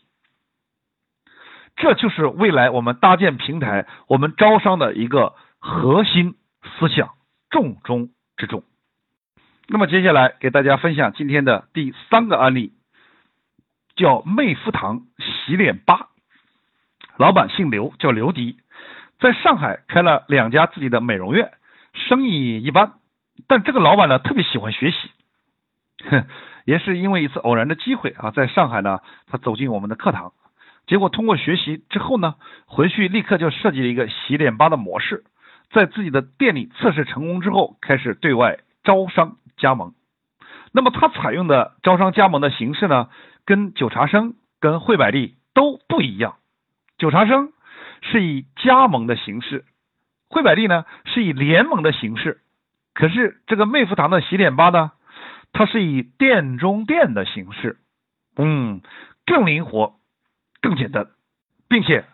[1.77, 7.11] 这就是未来我们搭建平台、我们招商的一个核心思想，
[7.49, 8.63] 重中之重。
[9.67, 12.73] 那么接下来给大家分享今天的第三个案例，
[13.95, 16.07] 叫妹夫堂洗脸吧，
[17.17, 18.57] 老板姓刘，叫刘迪。
[19.19, 21.51] 在上海开了两家自己的美容院，
[21.93, 22.93] 生意一般，
[23.47, 25.11] 但这个老板呢特别喜欢学习，
[26.09, 26.25] 哼，
[26.65, 30.33] 也是因为一次偶然的机会啊，在上海呢，他走进我们的课堂，
[30.87, 32.35] 结果通过学习之后呢，
[32.65, 35.23] 回去立刻就设计了一个洗脸吧的模式，
[35.71, 39.93] 在自己的店里测试成功之后，开始对外招商加盟。
[40.71, 43.09] 那么他采用的招商加盟的形式呢，
[43.45, 46.37] 跟九茶生、跟汇百利都不一样，
[46.97, 47.51] 九茶生。
[48.03, 49.65] 是以加盟的形式，
[50.29, 52.41] 汇百利呢是以联盟的形式，
[52.93, 54.91] 可是这个妹夫堂的洗脸吧呢，
[55.51, 57.77] 它是以店中店的形式，
[58.37, 58.81] 嗯，
[59.25, 59.95] 更灵活，
[60.61, 61.07] 更简单，
[61.67, 62.05] 并且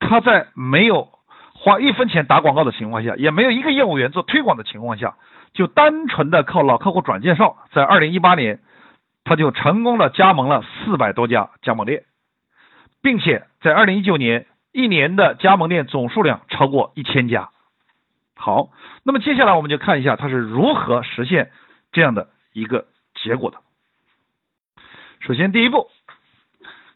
[0.00, 1.08] 他在没有
[1.54, 5.16] 花一分钱打广告的情况下，也没有一个业务员做推广的情况下，
[5.52, 8.60] 就单纯的靠老客户转介绍，在二零一八年，
[9.24, 12.04] 他就成功的加盟了四百多家加盟店，
[13.02, 14.46] 并且在二零一九年。
[14.76, 17.50] 一年的加盟店总数量超过一千家。
[18.34, 18.70] 好，
[19.04, 21.52] 那么接下来我们就看一下他是如何实现
[21.92, 23.58] 这样的一个结果的。
[25.20, 25.86] 首先，第一步，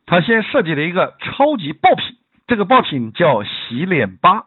[0.09, 4.47] 他先设计了一个超级爆品，这个爆品叫洗脸吧。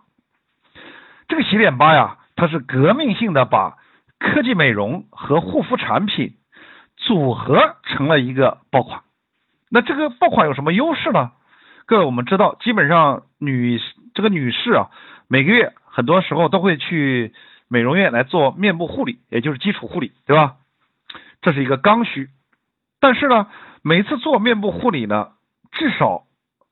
[1.27, 3.77] 这个洗脸吧呀，它是革命性的把
[4.19, 6.33] 科技美容和护肤产品
[6.97, 9.03] 组合成了一个爆款。
[9.69, 11.31] 那这个爆款有什么优势呢？
[11.85, 13.79] 各位，我们知道，基本上女
[14.15, 14.89] 这个女士啊，
[15.27, 17.33] 每个月很多时候都会去
[17.67, 20.55] 美容院来做面部护理，也就是基础护理，对吧？
[21.41, 22.29] 这是一个刚需。
[22.99, 23.47] 但是呢，
[23.83, 25.29] 每次做面部护理呢，
[25.71, 26.23] 至少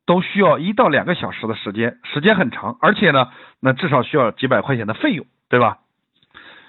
[0.05, 5.79] 都需要一到两个小时的时间，时间很长，而且呢，那至少需要几百块钱的费用，对吧？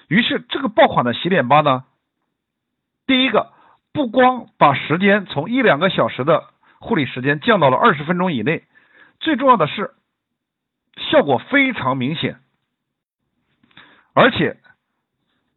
[0.07, 1.85] 于是这个爆款的洗脸吧呢，
[3.07, 3.51] 第一个
[3.93, 6.45] 不光把时间从一两个小时的
[6.79, 8.63] 护理时间降到了二十分钟以内，
[9.19, 9.91] 最重要的是
[10.97, 12.39] 效果非常明显，
[14.13, 14.57] 而且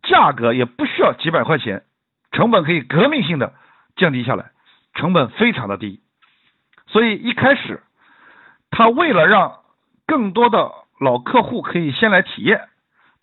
[0.02, 1.82] 价格也不需要几百块钱，
[2.30, 3.54] 成本可以革命性的
[3.96, 4.52] 降低下来，
[4.94, 6.00] 成本非常的低。
[6.94, 7.82] 所以一开始
[8.70, 9.56] 他为了让
[10.06, 10.70] 更多的
[11.00, 12.68] 老客户可以先来体验，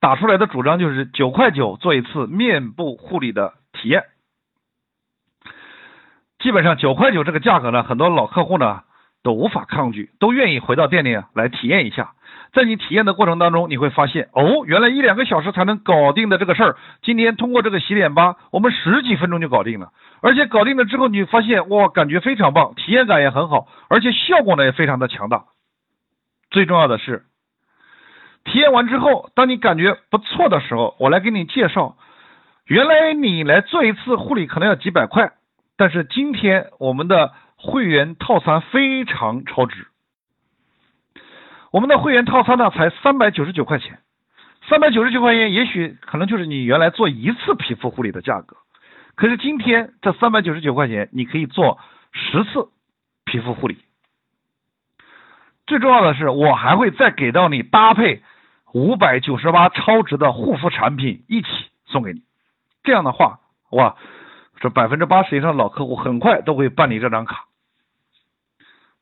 [0.01, 4.03] 打出来的主张就是九块九做一次面部护理的体验。
[6.39, 8.83] 基本上九块九这个价格呢，很多老客户呢
[9.23, 12.11] 都无法抗拒，都愿意回到店里来体验一下。
[12.53, 19.91] 在你体验的过程当中，你会发现，哦，原来一两个小时才能搞定的这个事儿，今天通过这个洗脸吧，我们十几分钟就搞定了。
[20.21, 25.45] 而且搞定了之后，你发现哇，感觉非常棒，体验感也很好，而且效果呢也非常的强大。
[26.49, 27.23] 最重要的是，
[28.43, 31.95] 体验完之后，当你感觉不错的时候，我来给你介绍，
[32.65, 35.31] 原来你来做一次护理可能要几百块，
[35.77, 37.31] 但是今天我们的
[37.61, 39.87] 会员套餐非常超值。
[41.71, 43.99] 我们的会员套餐呢，才三百九十九块钱，
[44.67, 48.57] 三百九十九块钱，也许可能就是你原来做一次皮肤护理的价格。
[49.15, 51.77] 可是今天这三百九十九块钱，你可以做
[52.11, 52.69] 十次
[53.25, 53.77] 皮肤护理。
[55.67, 58.23] 最重要的是，我还会再给到你搭配
[58.73, 61.47] 五百九十八超值的护肤产品一起
[61.85, 62.23] 送给你。
[62.83, 63.39] 这样的话，
[63.69, 63.95] 哇，
[64.59, 67.45] 这百分之八十以上的老客户很快都会办理这张卡。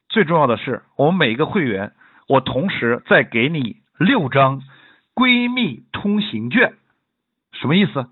[0.09, 1.93] 最重要的是，我们每一个会员。
[2.27, 4.61] 我同时再给你六张
[5.15, 6.73] 闺蜜通行券，
[7.53, 8.05] 什么意思？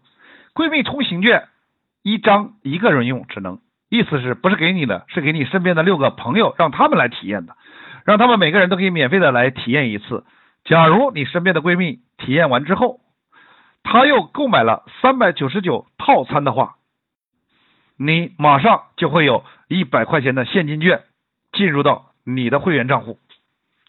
[0.55, 1.49] 闺蜜通行券
[2.01, 7.55] 一张一个人用，只能意思是不是给你的，是给你身边的六个朋友，让他们来体验的，
[8.05, 10.25] 让他们每个人都可以免费的来体验一次。
[10.63, 12.99] 假如你身边的闺蜜体验完之后，
[13.83, 16.77] 她又购买了三百九十九套餐的话，
[17.97, 21.03] 你马上就会有一百块钱的现金券
[21.51, 23.19] 进入到你的会员账户。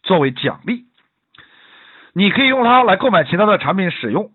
[0.02, 0.84] 作为奖励，
[2.14, 4.30] 你可以用它来购买其他的产品使用。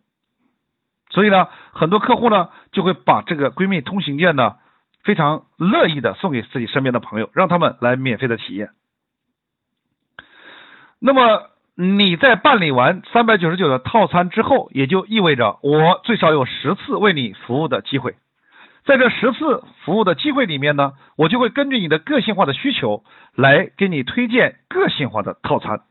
[1.10, 4.56] 所以呢，很多客户呢就会把这个闺蜜通行券呢
[5.04, 8.70] 非常乐意的送给自己身边的朋友，让他们来免费的体验。
[11.00, 18.16] 那么你在办理完三百九十九的套餐之后，也就意味着我最少有十次为你服务的机会。
[18.86, 25.84] 在这十次服务的机会里面呢，我就会根据你的个性化的需求来给你推荐个性化的套餐。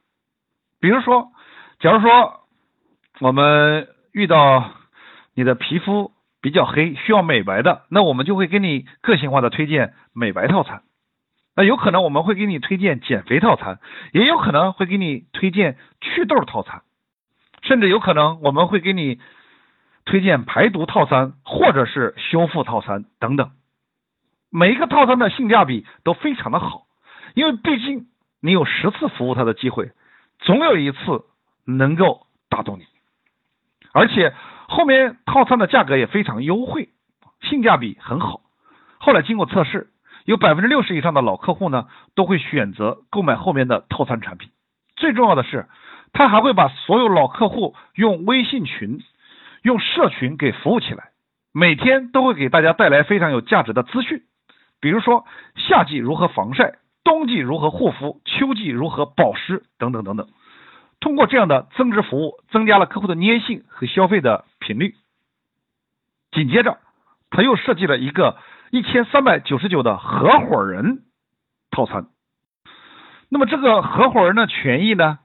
[0.78, 1.32] 比如说，
[1.80, 2.40] 假如说
[3.20, 4.70] 我们遇到
[5.34, 6.12] 你的皮肤
[6.42, 10.82] 比较黑，需要美白的，那我们就会给你个性化的推荐美白套餐。
[11.56, 13.78] 那有可能我们会给你推荐减肥套餐，
[14.12, 16.82] 也有可能会给你推荐祛痘套餐，
[17.62, 19.18] 甚至有可能我们会给你。
[20.04, 23.52] 推荐排毒套餐或者是修复套餐等等，
[24.50, 26.86] 每一个套餐的性价比都非常的好，
[27.34, 28.06] 因为毕竟
[28.40, 29.92] 你有十次服务他的机会，
[30.40, 30.98] 总有一次
[31.64, 32.84] 能够打动你，
[33.92, 34.34] 而且
[34.68, 36.88] 后面套餐的价格也非常优惠，
[37.40, 38.40] 性价比很好。
[38.98, 39.90] 后来经过测试，
[40.24, 41.86] 有百分之六十以上的老客户呢
[42.16, 44.50] 都会选择购买后面的套餐产品。
[44.96, 45.68] 最重要的是，
[46.12, 49.00] 他还会把所有老客户用微信群。
[49.62, 51.10] 用社群给服务起来，
[51.52, 54.22] 每天都会给大家带来非常有价值的资讯，
[54.80, 60.28] 比如说夏季如何防晒，冬季如何护肤，秋季如何保湿等等等等。
[60.98, 64.94] 通过这样的增值服务，增加了客户的粘性和消费的频率。
[66.32, 66.78] 紧接着，
[67.30, 68.38] 他又设计了一个
[68.70, 71.02] 一千三百九十九的合伙人
[71.70, 72.06] 套餐。
[73.28, 75.20] 那么这个合伙人的权益呢？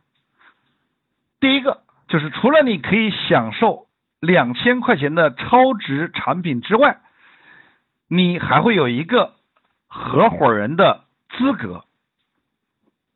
[1.39, 3.86] 第一个就是除了你可以享受。
[4.19, 6.99] 两千块钱的超值产品之外，
[8.09, 9.33] 你还会有一个
[9.87, 11.03] 合伙人的
[11.37, 11.83] 资格。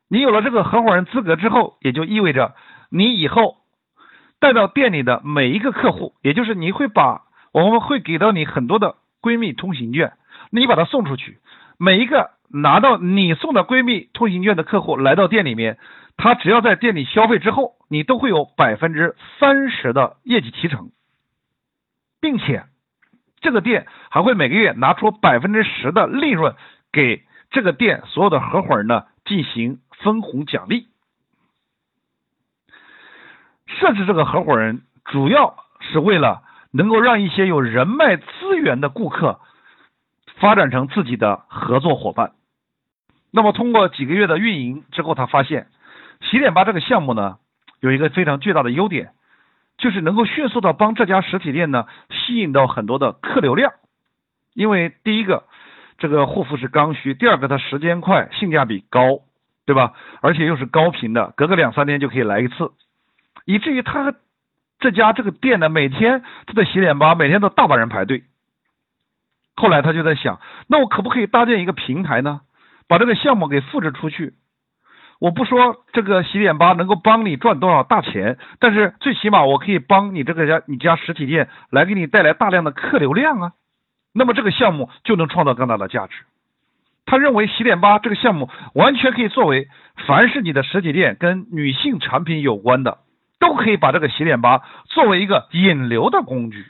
[0.08, 2.54] 你有了这个合伙人资格之后，也就意味着
[2.90, 3.56] 你以后
[4.38, 7.22] 带到店里的每一个客户，也就是你会把
[7.52, 10.12] 我们会给到你很多的闺蜜通行券，
[10.50, 11.38] 你把它送出去，
[11.78, 15.78] 每一个拿到你送的闺蜜通行券的客户来到店里面，
[16.16, 17.76] 他只要在店里消费之后。
[17.92, 20.92] 你都会有百分之三十的业绩提成，
[22.22, 22.64] 并且
[23.42, 26.54] 这个店还会每个月拿出百分之十的利润
[26.90, 30.86] 给这个店所有的合伙人呢进行分红奖励。
[33.66, 39.38] 设置这个合伙人主要是为了能够让一些有人脉资源的顾客
[40.36, 42.32] 发展成自己的合作伙伴。
[43.32, 45.66] 那么通过几个月的运营之后，他发现
[46.20, 47.38] 洗脸吧这个项目呢。
[47.80, 49.10] 有一个非常巨大的优点，
[49.76, 53.72] 就是能够迅速的帮这家实体店呢吸引到很多的客流量。
[54.54, 55.42] 因为第一个，
[55.98, 59.22] 这个护肤是刚需；第二个，它时间快，性价比高，
[59.66, 59.94] 对吧？
[60.20, 62.70] 而且又是高频的，隔个两三天就可以来一次，
[63.46, 64.14] 以至于他
[64.78, 68.22] 这家这个店呢，每天他的洗脸吧，每天都大把人排队。
[69.56, 72.42] 后来他就在想，那我可不可以搭建一个平台呢？
[72.92, 74.34] 把这个项目给复制出去？
[75.18, 83.52] 我不说这个洗脸吧能够帮你赚多少大钱，但是最起码我可以帮你这个家你家实体店来给你带来大量的客流量啊，
[84.12, 86.16] 那么这个项目就能创造更大的价值。
[87.06, 89.68] 他认为洗脸吧这个项目完全可以作为
[90.06, 92.98] 凡是你的实体店跟女性产品有关的，
[93.40, 96.66] 都可以把这个洗脸吧作为一个引流的工具。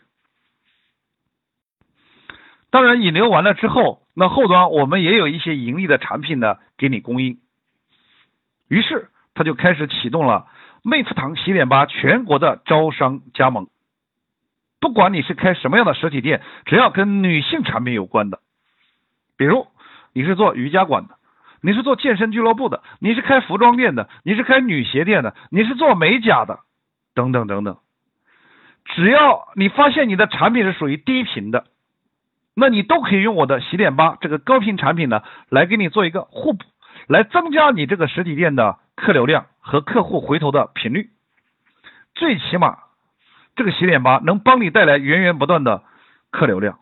[2.71, 7.39] 当然，引流完了之后，那后端我们也有一些盈利的产品呢给你供应。
[8.69, 10.47] 于是他就开始启动了
[10.83, 13.69] 妹夫堂洗脸吧全国的招商加盟。
[14.81, 18.41] 不管你是开什么样的实体店，只要跟女性产品有关的，
[19.37, 19.69] 比如
[20.13, 21.15] 你是做瑜伽馆的，
[21.61, 26.59] 你是做健身俱乐部的，你是开服装店的，你是开女鞋店的，你是做美甲的，
[27.15, 27.79] 等等等等，
[28.87, 31.67] 只要你发现你的产品是属于低频的，
[32.55, 36.65] 那你都可以用我的洗脸吧这个高频产品呢来给你做一个互补。
[37.09, 41.11] 来增加你这个实体店的客流量和客户回头的频率，
[42.15, 42.79] 最起码
[43.57, 45.83] 这个洗脸吧能帮你带来源源不断的
[46.31, 46.79] 客流量。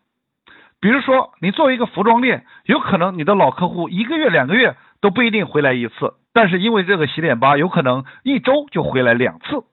[0.79, 9.65] 比如说，你作为一个服装店，有可能你的老客户一个月、两个月都不一定回来一次，但是因为这个洗脸吧，有可能一周就回来两次。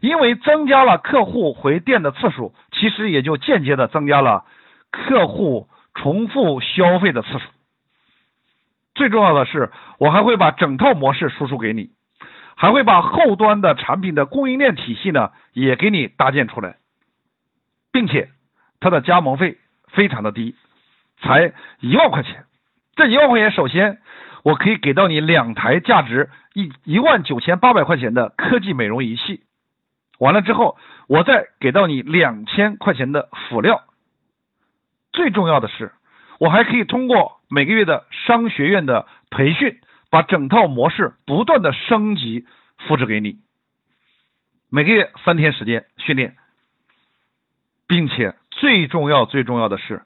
[0.00, 4.44] 因为增加了客户回店的次数，其实也就间接的增加了
[4.96, 7.40] 客户重复消费的次数。
[8.94, 11.90] 最重要的是，我还会把整套模式输出给你，
[12.56, 16.76] 还会把后端的产品的供应链体系呢也给你搭建出来，
[17.92, 18.30] 并且
[18.80, 20.54] 它的加盟费非常的低，
[21.20, 22.44] 才一万块钱。
[22.94, 23.98] 这一万块钱，首先
[24.42, 29.42] 我可以给到你两台价值一一万九千八百块钱的科技美容仪器，
[30.18, 33.82] 完了之后，我再给到你两千块钱的辅料。
[35.16, 35.90] 最重要的是。
[36.38, 42.44] 我还可以通过每个月的商学院的培训，把整套模式不断的升级
[42.76, 43.38] 复制给你。
[44.68, 46.36] 每个月三天时间训练，
[47.88, 50.02] 并且最重要最重要的是，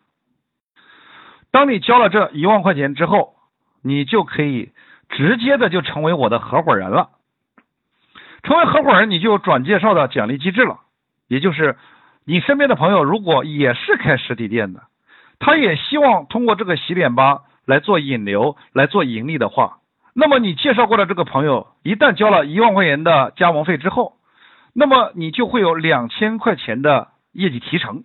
[1.51, 3.35] 当你交了这一万块钱之后，
[3.83, 4.71] 你就可以
[5.09, 7.11] 直接的就成为我的合伙人了。
[8.45, 10.79] 成为合伙人，你就有转介绍的奖励机制了，
[11.27, 11.77] 也就是
[12.25, 14.85] 你身边的朋友如果也是开实体店的。
[15.41, 19.79] 他也希望通过这个洗脸吧来做引流、来做盈利的话，
[20.15, 24.19] 那么你介绍过的这个朋友一旦交了一万块钱的加盟费之后，
[24.75, 28.05] 那么你就会有两千块钱的业绩提成，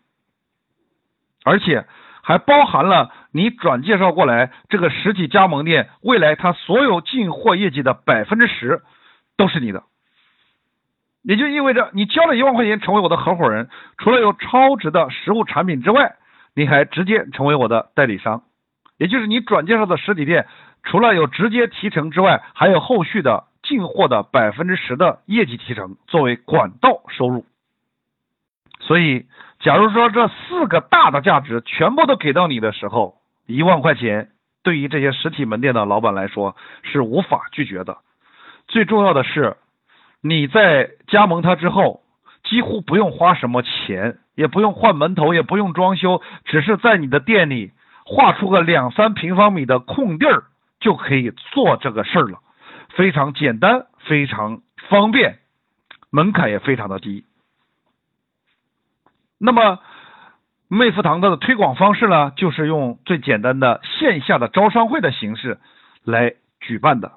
[1.43, 1.85] 而且
[2.23, 8.81] 还包含了你转介绍过来这个实体加盟店未来他所有进货业绩的百分之十
[9.35, 9.83] 都是你的，
[11.21, 13.67] 也就意味着你交了一万块钱成为我的合伙人，
[13.97, 16.15] 除了有超值的实物产品之外。
[16.55, 18.43] 你还直接成为我的代理商，
[18.97, 20.47] 也就是你转介绍的实体店，
[20.83, 27.45] 除了有直接提成之外，还有后续的进货的百分之十的业绩提成作为管道收入。
[28.79, 29.25] 所以，
[29.59, 33.15] 假如说这四个大的价值全部都给到你的时候，
[33.47, 34.29] 一万块钱
[34.63, 37.97] 对于这些实体门店的老板来说是无法拒绝的。
[38.67, 39.57] 最重要的是，
[40.21, 42.01] 你在加盟他之后，
[42.45, 44.19] 几乎不用花什么钱。
[44.35, 47.71] 也不用换门头，也不用装修，只是在你的店里
[48.03, 50.43] 画出个两三平方米的空地儿，
[50.81, 52.39] 就可以做这个事儿了，
[52.97, 55.39] 非常简单，非常方便，
[56.09, 57.23] 门槛也非常的低。
[59.37, 59.79] 那么，
[60.67, 65.59] 妹夫堂的推广方式呢，就是用最简单的线下的招商会的形式
[66.03, 67.13] 来举办的。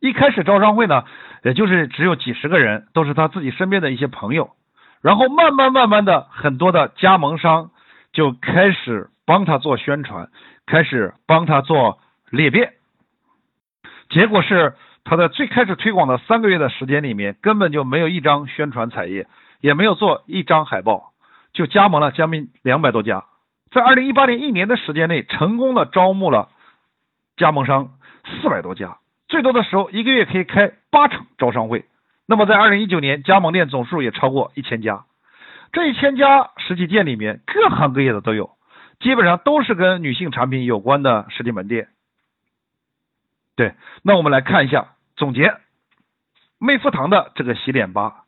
[0.00, 1.04] 一开始招商会呢，
[1.44, 4.50] 也就是只有几十个人，都是他自己身边的一些朋友。
[5.02, 7.70] 然后慢慢慢慢的，很多的加盟商
[8.12, 10.28] 就开始帮他做宣传，
[10.66, 11.98] 开始帮他做
[12.30, 12.72] 裂变。
[14.08, 14.74] 结果是
[15.04, 19.26] 他在最开始推广的三个月的时间里面，根本就没有一张宣传彩页，
[19.60, 21.12] 也没有做一张海报，
[21.52, 23.24] 就加盟了将近两百多家。
[23.70, 26.48] 在二零一八年一年的时间内，成功的招募了
[27.36, 27.90] 加盟商
[28.24, 28.98] 四百多家，
[29.30, 31.86] 最多的时候一个月可以开八场招商会。
[32.26, 35.04] 那么在二零一九年，加盟店总数也超过一千家。
[35.72, 38.50] 这一千家实体店里面，各行各业的都有，
[38.98, 41.88] 基本上都是跟女性产品有关的实体门店。
[43.54, 45.54] 对，那我们来看一下总结，
[46.58, 48.24] 妹夫堂的这个洗脸吧，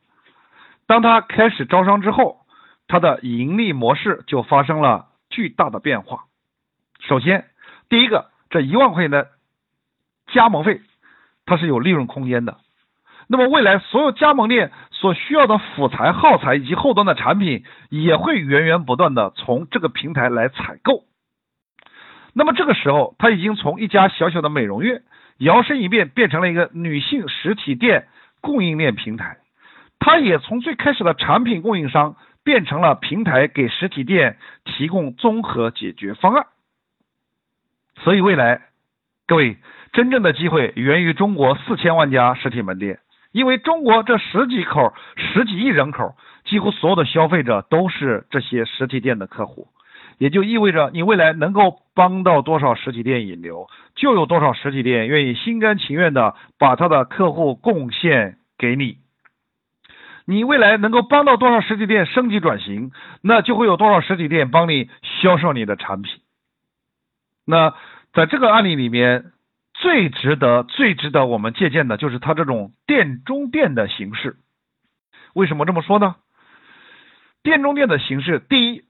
[0.87, 2.45] 当它开始招商之后，
[2.87, 6.25] 它的盈利模式就发生了巨大的变化。
[7.01, 7.49] 首先，
[7.89, 9.29] 第一个，这一万块钱的
[10.27, 10.81] 加盟费，
[11.45, 12.57] 它是有利润空间的。
[13.27, 21.05] 那么未来所有加盟店所需要的辅材、耗材以及后端的产品，也会源源不断的从这个平台来采购。
[22.33, 25.03] 那么这个时候，他已经从一家小小的美容院，
[25.37, 28.07] 摇身一变变成了一个女性实体店
[28.41, 29.37] 供应链平台。
[29.99, 36.47] 它也从最开始的产品供应商变成了平台，给实体店提供综合解决方案。
[38.03, 38.63] 所以未来，
[39.33, 39.57] 各位
[39.93, 42.99] 真正的机会源于中国四千万家实体门店，
[43.31, 46.15] 因为中国这十几口、十几亿人口，
[46.45, 49.69] 几乎所有的消费者都是这些实体店的客户。
[50.19, 58.97] 也就意味着，你未来能够帮到多少实体店引流，就有多少实体店愿意心甘情愿的把他的客户贡献给你。
[60.25, 62.91] 你未来能够帮到多少实体店升级转型，
[63.23, 64.91] 那就会有多少实体店帮你
[65.23, 66.19] 销售你的产品。
[67.47, 67.73] 那
[68.13, 69.25] 在这个案例里面，
[69.73, 74.37] 最值得、最值得我们借鉴的就是它这种店中店的形式。
[75.33, 76.15] 为什么这么说呢？
[77.41, 78.83] 店中店的形式，第一。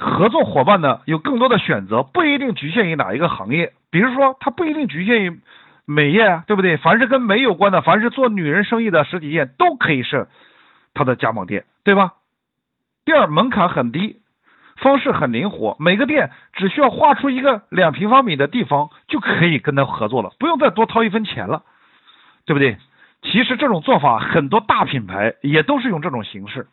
[0.00, 3.72] 合作伙伴呢有更多的选择，不一定局限于哪一个行业。
[3.90, 5.40] 比如说，它不一定局限于
[5.86, 6.76] 美业啊，对不对？
[6.76, 10.28] 凡是跟美有关的，凡是做女人生意的实体店都可以是
[10.94, 12.12] 它的加盟店，对吧？
[13.04, 14.20] 第二，门槛很低，
[14.80, 21.62] 方式很灵活，每个店只需要划出一个两平方米的地方就可以跟他合作了，不用再多掏一分钱了，
[22.46, 22.78] 对不对？
[23.22, 26.68] 其实这种做法，很多大品牌也都是用这种形式。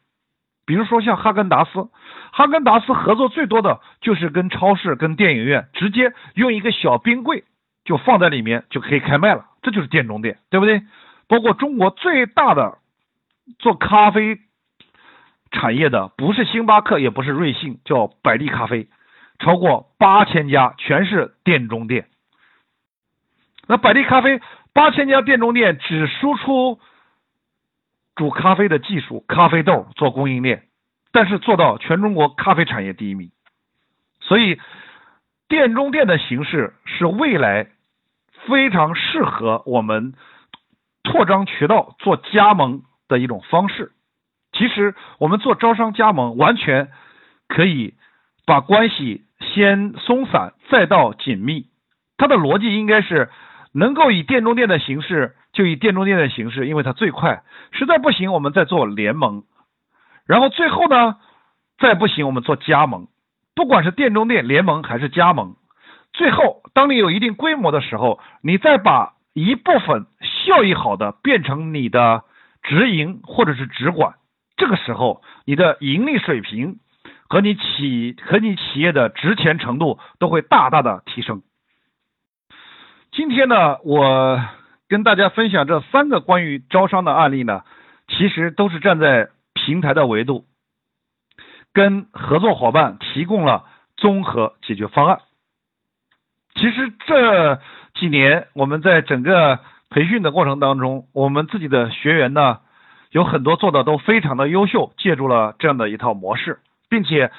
[0.67, 1.89] 比如说像哈根达斯，
[2.31, 7.43] 哈根达斯合作最多的就是跟超市、跟电影院直接用一个小冰柜
[7.83, 10.83] 就放在里面就可以开卖了，这就是店中店，对不对？
[11.27, 12.77] 包括中国最大的
[13.57, 14.37] 做咖啡
[15.55, 18.87] 产业的不是星巴克，也不是瑞幸，叫百利咖啡，
[19.39, 22.07] 超过八千家全是店中店。
[23.67, 24.39] 那百利咖啡
[24.73, 26.79] 八千家店中店只输出。
[28.17, 30.69] 煮咖啡的技术，咖啡豆做供应链，
[31.11, 33.29] 但是做到全中国咖啡产业第一名。
[34.21, 34.57] 所以，
[35.49, 37.67] 店中店的形式是未来
[38.47, 40.13] 非常适合我们
[41.03, 43.91] 扩张渠道、做加盟的一种方式。
[44.57, 46.89] 其实，我们做招商加盟，完全
[47.47, 47.93] 可以
[48.45, 51.67] 把关系先松散，再到紧密。
[52.17, 53.29] 它的逻辑应该是
[53.73, 55.35] 能够以店中店的形式。
[55.55, 59.43] 就以店中店的形式，因为它最快，实在不行我们再做联盟，
[60.27, 61.15] 然后最后呢，
[61.79, 63.07] 再不行我们做加盟，
[63.55, 65.55] 不管是店中店联盟还是加盟，
[66.11, 72.23] 最后当你有一定规模的时候，你再把一部分效益好的变成你的
[72.61, 74.15] 直营或者是直管，
[74.57, 76.79] 这个时候你的盈利水平
[77.27, 81.41] 和你企和你企业的值钱程度都会大大的提升。
[83.11, 84.41] 今天呢，我。
[84.87, 87.63] 跟大家分享这三个关于招商的案例呢，
[88.07, 90.45] 其实都是站在平台的维度，
[91.73, 93.65] 跟合作伙伴提供了
[93.97, 95.21] 综合解决方案。
[96.53, 97.59] 其实这
[97.95, 102.59] 几年我们在整个培训的过程当中，我们自己的学员呢
[103.15, 106.59] 有很多做的都非常的优秀，借助了这样的一套模式，
[106.89, 107.31] 并且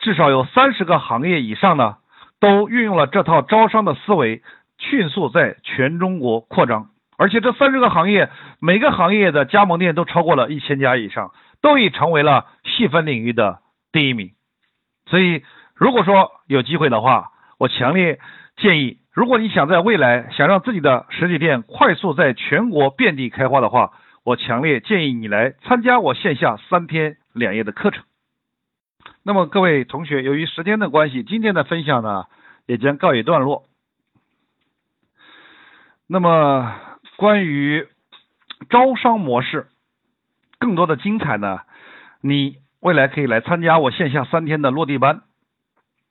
[0.00, 1.98] 至少有三十个行业以上呢
[2.40, 4.42] 都运用了这套招商的思维。
[4.78, 6.86] 迅速在全中国扩张，
[7.18, 13.58] 而且这三十个行业，每个行业的加盟店都超过了一千家以上，都已成为了细分领域的
[13.92, 14.30] 第一名。
[15.06, 15.44] 所以，
[15.76, 17.28] 如果说有机会的话，
[17.58, 18.18] 我强烈
[18.56, 23.92] 建议，如果你想在未来想让自己的实体店快速在全国遍地开花的话，
[24.24, 28.04] 我强烈建议你来参加我线下三天两夜的课程。
[29.22, 32.26] 那么，各位同学，由于时间的关系，今天的分享呢
[32.66, 33.64] 也将告一段落。
[36.06, 36.74] 那么，
[37.16, 37.86] 关于
[38.68, 39.68] 招商模式
[40.58, 41.60] 更多的精彩呢？
[42.20, 45.22] 你未来可以来参加我线下三天的落地班。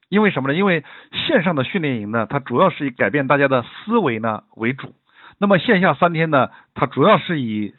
[0.08, 0.58] 因为什么呢？
[0.58, 0.84] 因为
[1.28, 4.96] 线上的训练营呢，它主要是以改变大家的思维呢为主。
[5.38, 7.76] 那么线下三天呢，它主要是以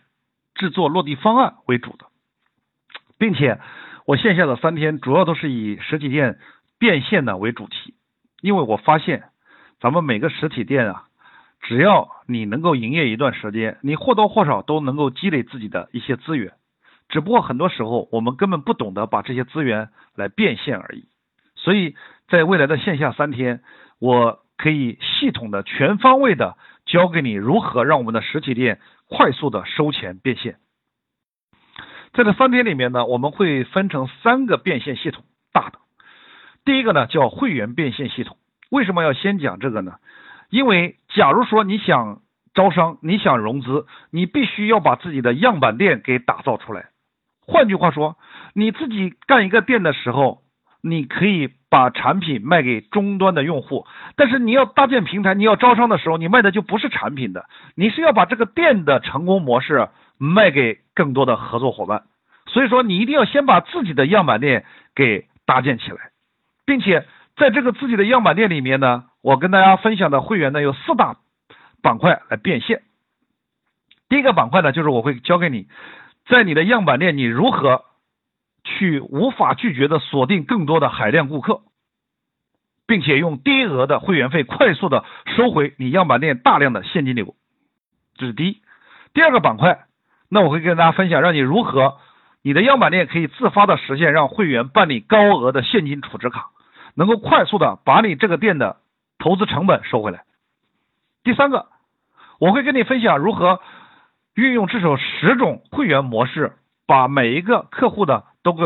[0.54, 2.06] 制作落地方案为主的，
[3.18, 3.60] 并且
[4.06, 6.38] 我线下的三天主要都是以实体店
[6.78, 7.94] 变现呢为主题。
[8.40, 9.24] 因为我发现
[9.80, 11.04] 咱们每个实体店啊。
[11.62, 16.54] 只要你能够营业一段时间，你或多或少都能够积累自己的一些资源，
[17.10, 21.04] 只不过很多时候我们根本不懂得把这些资源来变现而已。
[21.56, 21.94] 所以
[22.30, 23.60] 在未来的线下三天，
[23.98, 28.80] 我可以系统的、全方位的教给你如何让我们的实体店
[29.10, 30.56] 快速的收钱变现。
[32.14, 35.78] 在这三天里面呢，我们会分成三个变现系统，大的。
[36.64, 38.36] 第一个呢叫会员变现系统，
[38.70, 39.96] 为什么要先讲这个呢？
[40.48, 42.22] 因为，假如说你想
[42.54, 46.88] 招商，你想融资，你必须要把自己的样板店给打造出来。
[47.46, 48.16] 换句话说，
[48.54, 50.42] 你自己干一个店的时候，
[50.82, 53.86] 你可以把产品卖给终端的用户。
[54.16, 62.02] 但是你要搭建平台，你要招商的时候，你卖的就不是产品的，你是要把这个店的成功模式卖给更多的合作伙伴。
[62.46, 64.64] 所以说，你一定要先把自己的样板店
[64.94, 66.10] 给搭建起来，
[66.66, 67.06] 并且
[67.36, 71.16] 在这个自己的样板店里面呢，我跟大家分享的会员呢有四大
[71.80, 72.82] 板块来变现。
[74.08, 75.68] 第一个板块呢，就是我会教给你，
[76.26, 77.84] 在你的样板店，你如何
[78.78, 81.60] 去无法拒绝的锁定更多的海量顾客，
[82.86, 85.04] 并且用低额的会员费快速的
[85.36, 87.34] 收回你样板店大量的现金流。
[88.16, 88.62] 这是第一。
[89.12, 89.86] 第二个板块，
[90.28, 91.98] 那我会跟大家分享，让你如何。
[92.42, 96.50] 你的样板店可以自发的实现让会员办理高额的现金储值卡，
[96.94, 98.78] 能够快速的把你这个店的
[99.18, 100.24] 投资成本收回来。
[101.22, 101.66] 第三个，
[102.38, 103.60] 我会跟你分享如何
[104.34, 106.52] 运用至少十种会员模式，
[106.86, 108.62] 把每一个客户的都给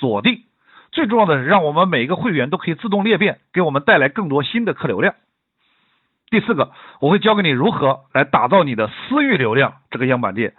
[0.00, 0.44] 锁定。
[0.92, 5.14] 最重要的是，让我们每一个会员都可以自动裂变，给我们带来更多新的客流量。
[6.30, 10.54] 第四个，我会教给你如何来打造你的私域流量这个样板店，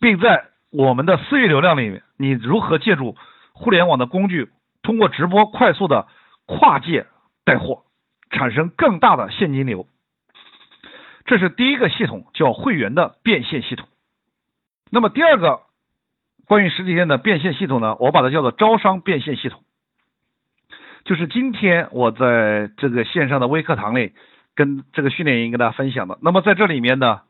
[0.00, 3.16] 并在我们的私域流量里面，你如何借助
[3.52, 4.50] 互联网的工具，
[4.82, 6.06] 通过直播快速的
[6.46, 7.06] 跨界
[7.44, 7.84] 带货，
[8.30, 9.86] 产生更大的现金流？
[11.24, 13.86] 这是第一个系统，叫会员的变现系统。
[14.90, 15.60] 那么第二个
[16.46, 19.62] 关于实体店的变现系统呢，我把它叫做招商变现系统。
[21.04, 24.12] 就是今天我在这个线上的微课堂里，
[24.54, 26.18] 跟这个训练营跟大家分享的。
[26.22, 27.22] 那么在这里面呢，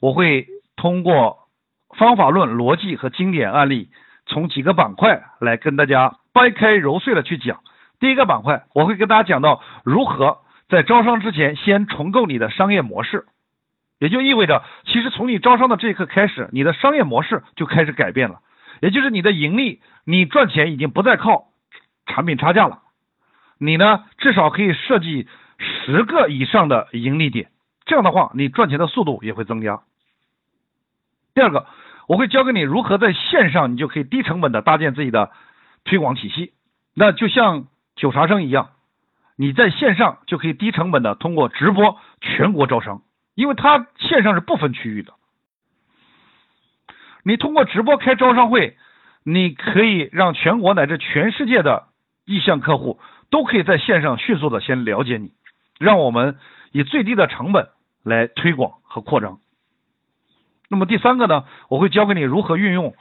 [0.00, 0.46] 我会
[0.76, 1.38] 通过
[1.96, 3.90] 方法论、逻辑和经典案例，
[4.26, 7.60] 从几个板块来跟大家掰开揉碎了去讲。
[8.00, 10.38] 第一个板块，我会跟大家讲到如何
[10.68, 13.26] 在招商之前先重构你的商业模式，
[13.98, 18.40] 也就意味着，其实从你招商的这一刻开始，你的商业模式就开始改变了，
[18.80, 21.48] 也就是你的盈利，你赚钱已经不再靠
[22.06, 22.82] 产品差价了，
[23.58, 25.26] 你呢至少可以设计
[25.58, 27.50] 十个以上的盈利点，
[27.84, 29.82] 这样的话，你赚钱的速度也会增加。
[31.34, 31.66] 第二个，
[32.06, 35.30] 我会教给你如何在线上，你就可以低成本的搭建自己的
[35.84, 36.52] 推广体系。
[36.94, 38.70] 那就像九茶生一样，
[39.36, 43.02] 你在线上就可以低成本的通过直播全国招商，
[43.34, 45.14] 因为它线上是不分区域的。
[47.28, 48.78] 你通过直播开招商会，
[49.22, 51.88] 你可以让全国乃至全世界的
[52.24, 52.98] 意向客户
[53.28, 55.32] 都可以在线上迅速的先了解你，
[55.78, 56.38] 让我们
[56.72, 57.68] 以最低的成本
[58.02, 59.40] 来推广和扩张。
[60.70, 62.94] 那么第三个呢，我会教给你如何运用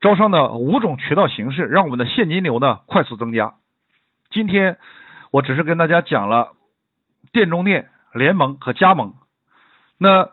[0.00, 3.54] 招商的五种渠道形式，让我们的现金流呢快速增加。
[4.30, 4.78] 今天
[5.30, 6.54] 我只是跟大家讲了
[7.32, 9.14] 店中店、联盟和加盟。
[9.96, 10.30] 那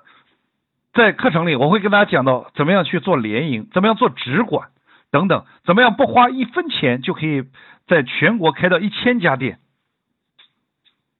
[0.93, 4.69] 在课程里，我会跟大家讲到怎么样去做联营，怎么样做直管
[5.11, 7.43] 等等，怎么样不花一分钱就可以
[7.87, 9.59] 在全国开到一千家店。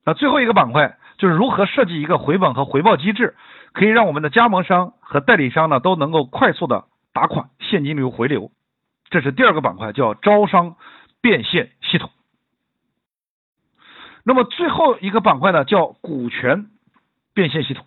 [0.05, 3.35] 那最后一个板块就是如何设计一个回本和回报机制。
[3.73, 8.51] 可以让我们的加盟商和代理商呢都能够快速的打款，现金流回流，
[9.09, 10.75] 这是第二个板块，叫招商
[11.21, 12.09] 变现系统。
[14.25, 16.65] 那么最后一个板块呢，叫股权
[17.33, 17.85] 变现系统。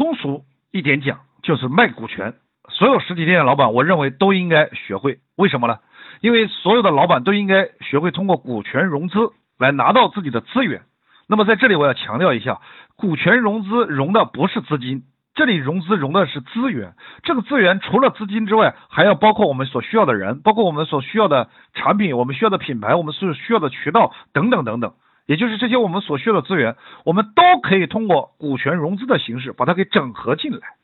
[0.00, 2.32] 通俗一点讲，就是卖股权。
[2.70, 5.18] 所有实体店的老板，我认为都应该学会。
[5.36, 5.76] 为什么呢？
[6.22, 9.18] 因为所有的老板都应该学会通过股权融资
[9.58, 10.80] 来拿到自己的资源。
[11.28, 12.62] 那么在这里我要强调一下，
[12.96, 15.02] 股权融资融的不是资金，
[15.34, 16.94] 这里融资融的是资源。
[17.22, 24.94] 这个资源除了资金之外，还要包括我们所需要的人，包括我们所需要的产品，我们需要的品牌，我们所需要的渠道等等等等。
[25.30, 26.74] 也就是这些我们所需要的资源，
[27.04, 30.74] 我们都可以通过股权融资的形式把它给整合进来。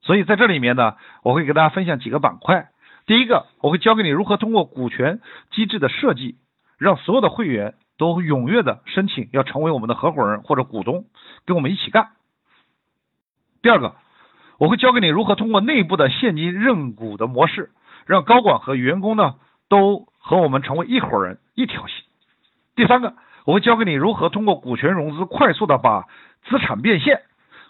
[0.00, 2.70] 所以在这里面呢，我会给大家分享几个板块。
[3.04, 5.20] 第一个，我会教给你如何通过股权
[5.50, 6.38] 机制的设计，
[6.78, 7.74] 让所有的会员。
[7.96, 11.04] 都踊跃的申请要成为我们的合伙人或者股东，
[11.46, 12.08] 跟我们一起干。
[13.62, 13.94] 第二个，
[14.58, 17.70] 我会教给你如何通过内部的现金认股的模式，
[18.04, 19.36] 让高管和员工呢
[19.68, 21.94] 都和我们成为一伙人一条心。
[22.74, 23.14] 第三个，
[23.44, 26.06] 我会教给你如何通过股权融资快速的把
[26.48, 27.22] 资产变现，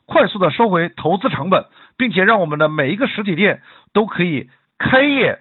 [0.06, 1.66] 快速的收回投资成本，
[1.96, 3.62] 并且让我们的每一个实体店
[3.92, 5.40] 都可以开业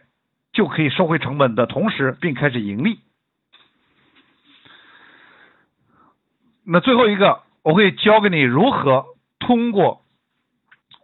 [0.51, 2.99] 就可以收回成本的同时，并开始盈利。
[6.65, 9.05] 那最后一个，我会教给你如何
[9.39, 10.01] 通过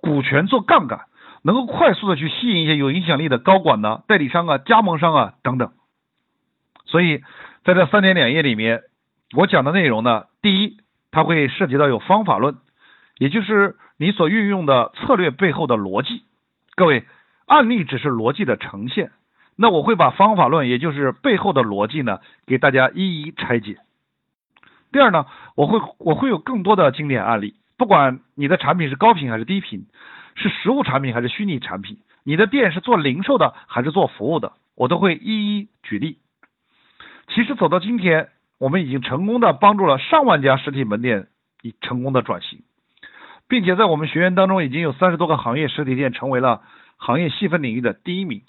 [0.02, 1.02] 股权做杠杆，
[1.44, 5.74] 能够快速的去吸引一些有影响力的高管呢、代理商啊、加盟商啊等等。
[6.86, 7.22] 所以
[7.66, 8.84] 在这三天两夜里面，
[9.36, 10.78] 我讲的内容呢，第一，
[11.12, 12.58] 它会涉及到有方法论，
[13.20, 16.24] 也就是你所运用的策略背后的逻辑。
[16.76, 17.06] 各位，
[17.46, 19.12] 案例只是逻辑的呈现，
[19.56, 23.78] 那我会把方法论，也就是背后的逻辑呢，给大家一一拆解。
[24.92, 29.86] 第二呢，我会我会有更多的经典案例，不管你的产品是高频还是低频，
[30.34, 36.18] 是实物产品还是虚拟产品，你的店是做零售的还是做服务的，我都会一一举例。
[37.28, 41.28] 其实走到今天，我们已经成功的帮助了上万家实体门店
[41.62, 42.60] 以成功的转型，
[43.47, 46.62] 并且在我们学员当中已经有三十多个行业实体店成为了
[46.97, 48.41] 行业细分领域的第一名。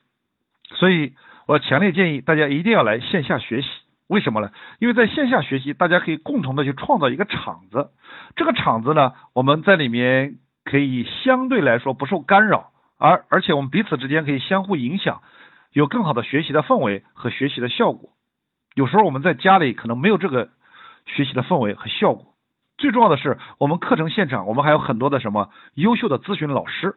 [0.74, 1.14] 所以
[1.46, 3.68] 我强烈建议大家一定要来线下学习。
[4.08, 4.50] 为什么呢？
[4.80, 7.90] 因为在线下学习，大家可以共同的去创造一个场子。
[8.34, 15.22] 这个场子呢，我们在里面可以相对来说不受干扰，而而且我们彼此之间可以相互影响，
[15.72, 18.10] 有更好的学习的氛围和学习的效果。
[18.74, 20.48] 有时候我们在家里可能没有这个
[21.06, 22.34] 学习的氛围和效果。
[22.78, 26.96] 最重要的是，我们课程现场我们还有很多的什么优秀的咨询老师。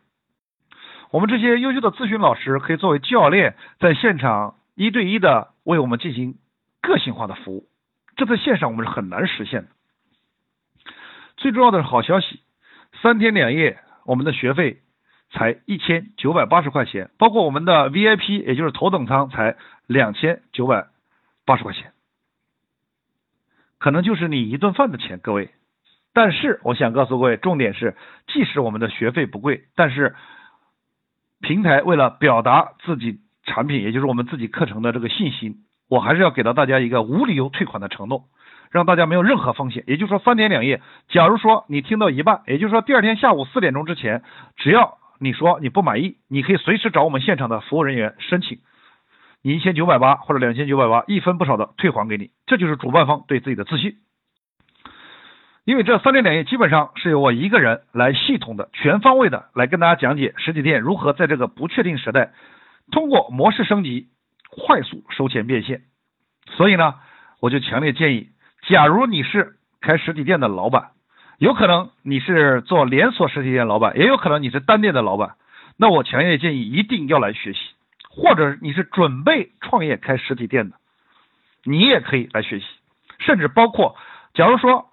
[1.11, 6.35] 我们这些优秀的咨询老师可以作为教练，在现场一对一的为我们进行。
[6.85, 7.69] 个性化的服务，
[8.17, 9.69] 这在线上我们是很难实现的。
[11.37, 12.41] 最重要的是好消息，
[13.01, 14.81] 三天两夜我们的学费
[15.31, 19.55] 才一千九百八十块钱，包括我们的 VIP，也就是头等舱才
[19.87, 20.87] 两千九百
[21.45, 21.91] 八十块钱，
[23.79, 25.51] 可能就是你一顿饭的钱，各位。
[26.13, 30.15] 但是我想告诉各位，重点是，即使我们的学费不贵，但是
[31.41, 35.57] 平台为了表达自己产品，也就是我们自己课程的这个信心。
[35.89, 38.25] 我还是要给到大家一个无理由退款的承诺，
[38.71, 39.83] 让大家没有任何风险。
[39.85, 44.23] 也就是说，三天两夜，假如说你听到一半，也就是说第二天下午四点钟之前，
[44.55, 48.59] 只要你说你不满意，你可以随时找我们现场的服务人员申请，
[49.43, 52.31] 你一千九百八或者两千九百八，一分不少的退还给你。
[52.47, 53.97] 这就是主办方对自己的自信。
[55.65, 62.31] 因为这三天两夜基本上是由我一个人来系统的、全方位的来跟大家讲解实体店如何在这个不确定时代，
[62.91, 64.07] 通过模式升级。
[64.55, 65.81] 快速收钱变现，
[66.55, 66.93] 所以呢，
[67.39, 68.27] 我就强烈建议，
[68.67, 70.91] 假如你是开实体店的老板，
[71.39, 75.37] 有可能你是做连锁实体店老板，也有可能你是单店的老板，
[75.75, 77.59] 那我强烈建议一定要来学习，
[78.15, 80.75] 或者你是准备创业开实体店的，
[81.63, 82.65] 你也可以来学习，
[83.19, 83.95] 甚至包括，
[84.33, 84.89] 假如说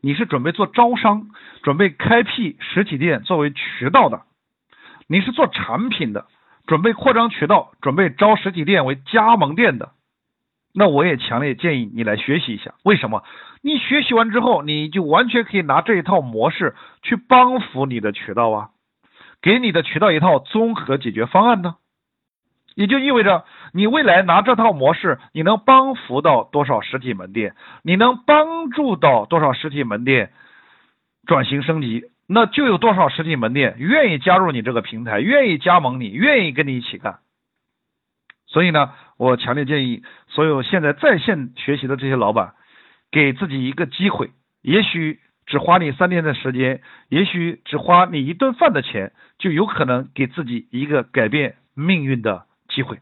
[0.00, 1.28] 你是准备做招商，
[1.62, 4.22] 准备开辟实体店作为渠道的，
[5.06, 6.26] 你是做产品的。
[6.66, 9.92] 准备扩张渠道，准备招实体店为加盟店的，
[10.72, 12.72] 那我也强烈建议你来学习一下。
[12.84, 13.22] 为什么？
[13.60, 18.70] 你学习完之后，你就完全可以拿这一套模式去帮扶你的渠道啊，
[19.42, 21.76] 给你的渠道一套综合解决方案呢。
[22.74, 27.54] 也就意味着，你未来拿这套模式，你能帮扶到多少实体门店？
[27.82, 30.32] 你能帮助到多少实体门店
[31.26, 32.04] 转型升级？
[32.26, 37.18] 那就有多少实体门店愿意加入你这个平台，愿意加盟你，愿意跟你一起干。
[38.46, 42.54] 所以呢，我强烈建议所有现在在线学习的这些老板，
[43.10, 44.30] 给自己一个机会，
[44.62, 53.00] 也许只花你三天的时间，也许只花你一顿饭的钱，就有可能给自己一个改变命运的机会。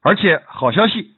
[0.00, 1.14] 而且好消息，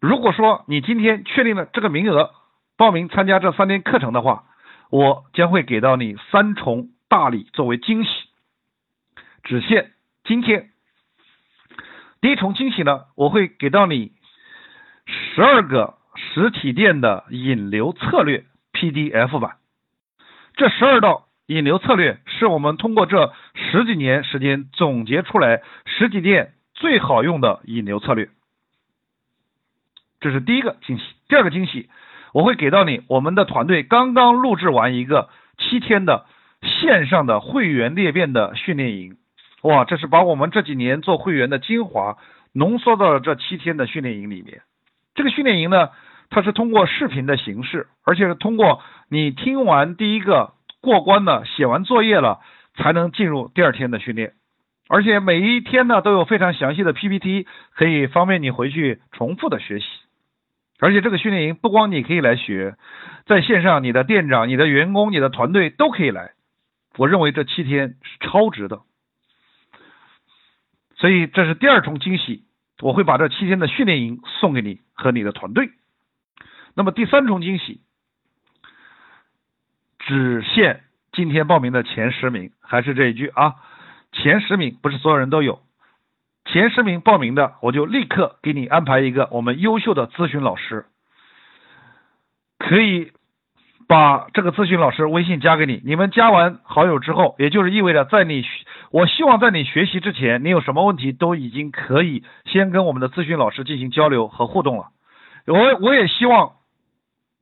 [0.00, 2.34] 如果说你今天确定了这个名额，
[2.76, 4.44] 报名参加这三天课程的话。
[4.90, 8.10] 我将会给到你三重大礼作为惊喜，
[9.42, 9.92] 只限
[10.24, 10.70] 今天。
[12.22, 14.12] 第一重惊喜呢，我会给到你
[15.04, 19.58] 十二个实体店的引流策略 PDF 版。
[20.54, 28.28] 这十二道引流策略是我们通过这十几年时间总结出来实体店最好用的引流策略。
[30.20, 31.04] 这是第一个惊喜。
[31.28, 31.88] 第二个惊喜。
[32.34, 36.26] 我会给到你，我们的团队刚刚录制完一个七天的
[36.60, 39.16] 线上的会员裂变的训练营，
[39.62, 42.18] 哇，这是把我们这几年做会员的精华
[42.52, 44.60] 浓缩到了这七天的训练营里面。
[45.14, 45.88] 这个训练营呢，
[46.28, 52.40] 它是通过视频的形式，而且是通过你听完第一个过关了，写完作业了，
[52.74, 54.32] 才能进入第二天的训练。
[54.88, 59.86] 而且每一天呢都有非常详细的 PPT，可以方便你回去重复的学习。
[60.80, 62.76] 而且这个训练营不光你可以来学，
[63.26, 66.32] 在线上你的店长、你的员工、你的团队都可以来。
[66.96, 68.80] 我认为这七天是超值的，
[70.96, 72.44] 所以这是第二重惊喜，
[72.80, 75.70] 我会把这七天的训练营送给你和你的团队。
[76.74, 77.80] 那么第三重惊喜，
[80.08, 80.80] 只限
[81.12, 83.56] 今天报名的前十名，还是这一句啊，
[84.10, 85.60] 前十名不是所有人都有。
[86.46, 90.86] 前十名报名的，我就立刻给你安排一个我们优秀的咨询老师，
[92.58, 93.12] 可以
[93.86, 98.42] 把这个咨询老师微信加给你，你们加完好友之后，也就是意味着在你，
[98.90, 104.86] 我希望在你学习之前，你有什么问题都已经可以先跟我们的咨询老师进行交流和互动了。
[105.46, 106.52] 我我也希望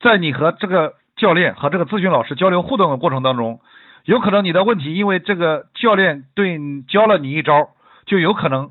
[0.00, 3.60] 在你和这个教练和这个咨询老师交流互动的过程当中，
[4.04, 6.58] 有可能你的问题因为这个教练对
[6.88, 7.70] 教了你一招，
[8.04, 8.70] 就有可能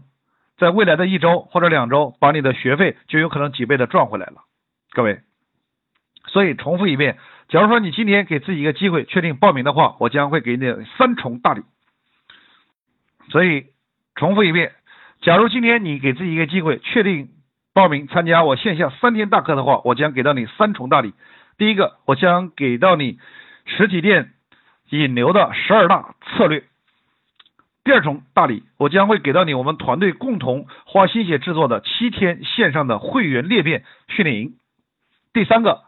[0.58, 4.44] 在未来的一周或者两周，把你的学费就有可能几倍的赚回来了。
[4.92, 5.20] 各位，
[6.28, 7.18] 所以重复一遍。
[7.50, 10.66] 假如说你今天给自己一个机会，确定报名的话，我将会给你
[10.98, 11.64] 三重大礼。
[13.30, 13.66] 所以
[14.16, 14.72] 重复一遍，
[15.22, 17.30] 假如今天你给自己一个机会，确定
[17.74, 21.14] 报名参加我线下三天大课的话，我将给到你三重大礼。
[21.58, 23.20] 第一个，我将给到你
[23.66, 24.32] 实体店
[24.90, 26.64] 引流的十二大策略。
[27.84, 34.54] 第二重大礼，我将会给到你我们团队共同花心血制作的七天线上的会员裂变训练营。
[35.34, 35.84] 第三个。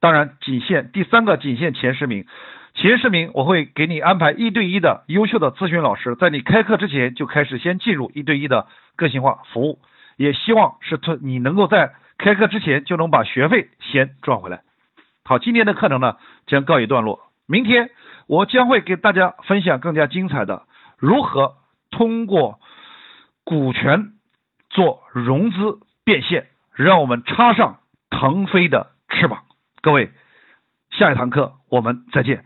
[0.00, 2.26] 当然，仅限第三个，仅限前十名。
[2.74, 8.66] 前十名，我会给你安排一对一的优秀的咨询老师，在你开课之前就开始先进入一对一的
[8.96, 9.78] 个性化服务。
[10.16, 14.62] 也希望是你能够在开课之前就能把学费先赚回来。
[15.24, 16.16] 好，今天的课程呢
[16.46, 17.20] 将告一段落。
[17.46, 17.90] 明天
[18.26, 20.64] 我将会给大家分享更加精彩的
[20.98, 21.54] 如何
[21.90, 22.58] 通过
[23.44, 24.12] 股权
[24.70, 29.44] 做融资变现，让我们插上腾飞的翅膀。
[29.80, 30.12] 各位，
[30.90, 32.44] 下一堂课我们再见。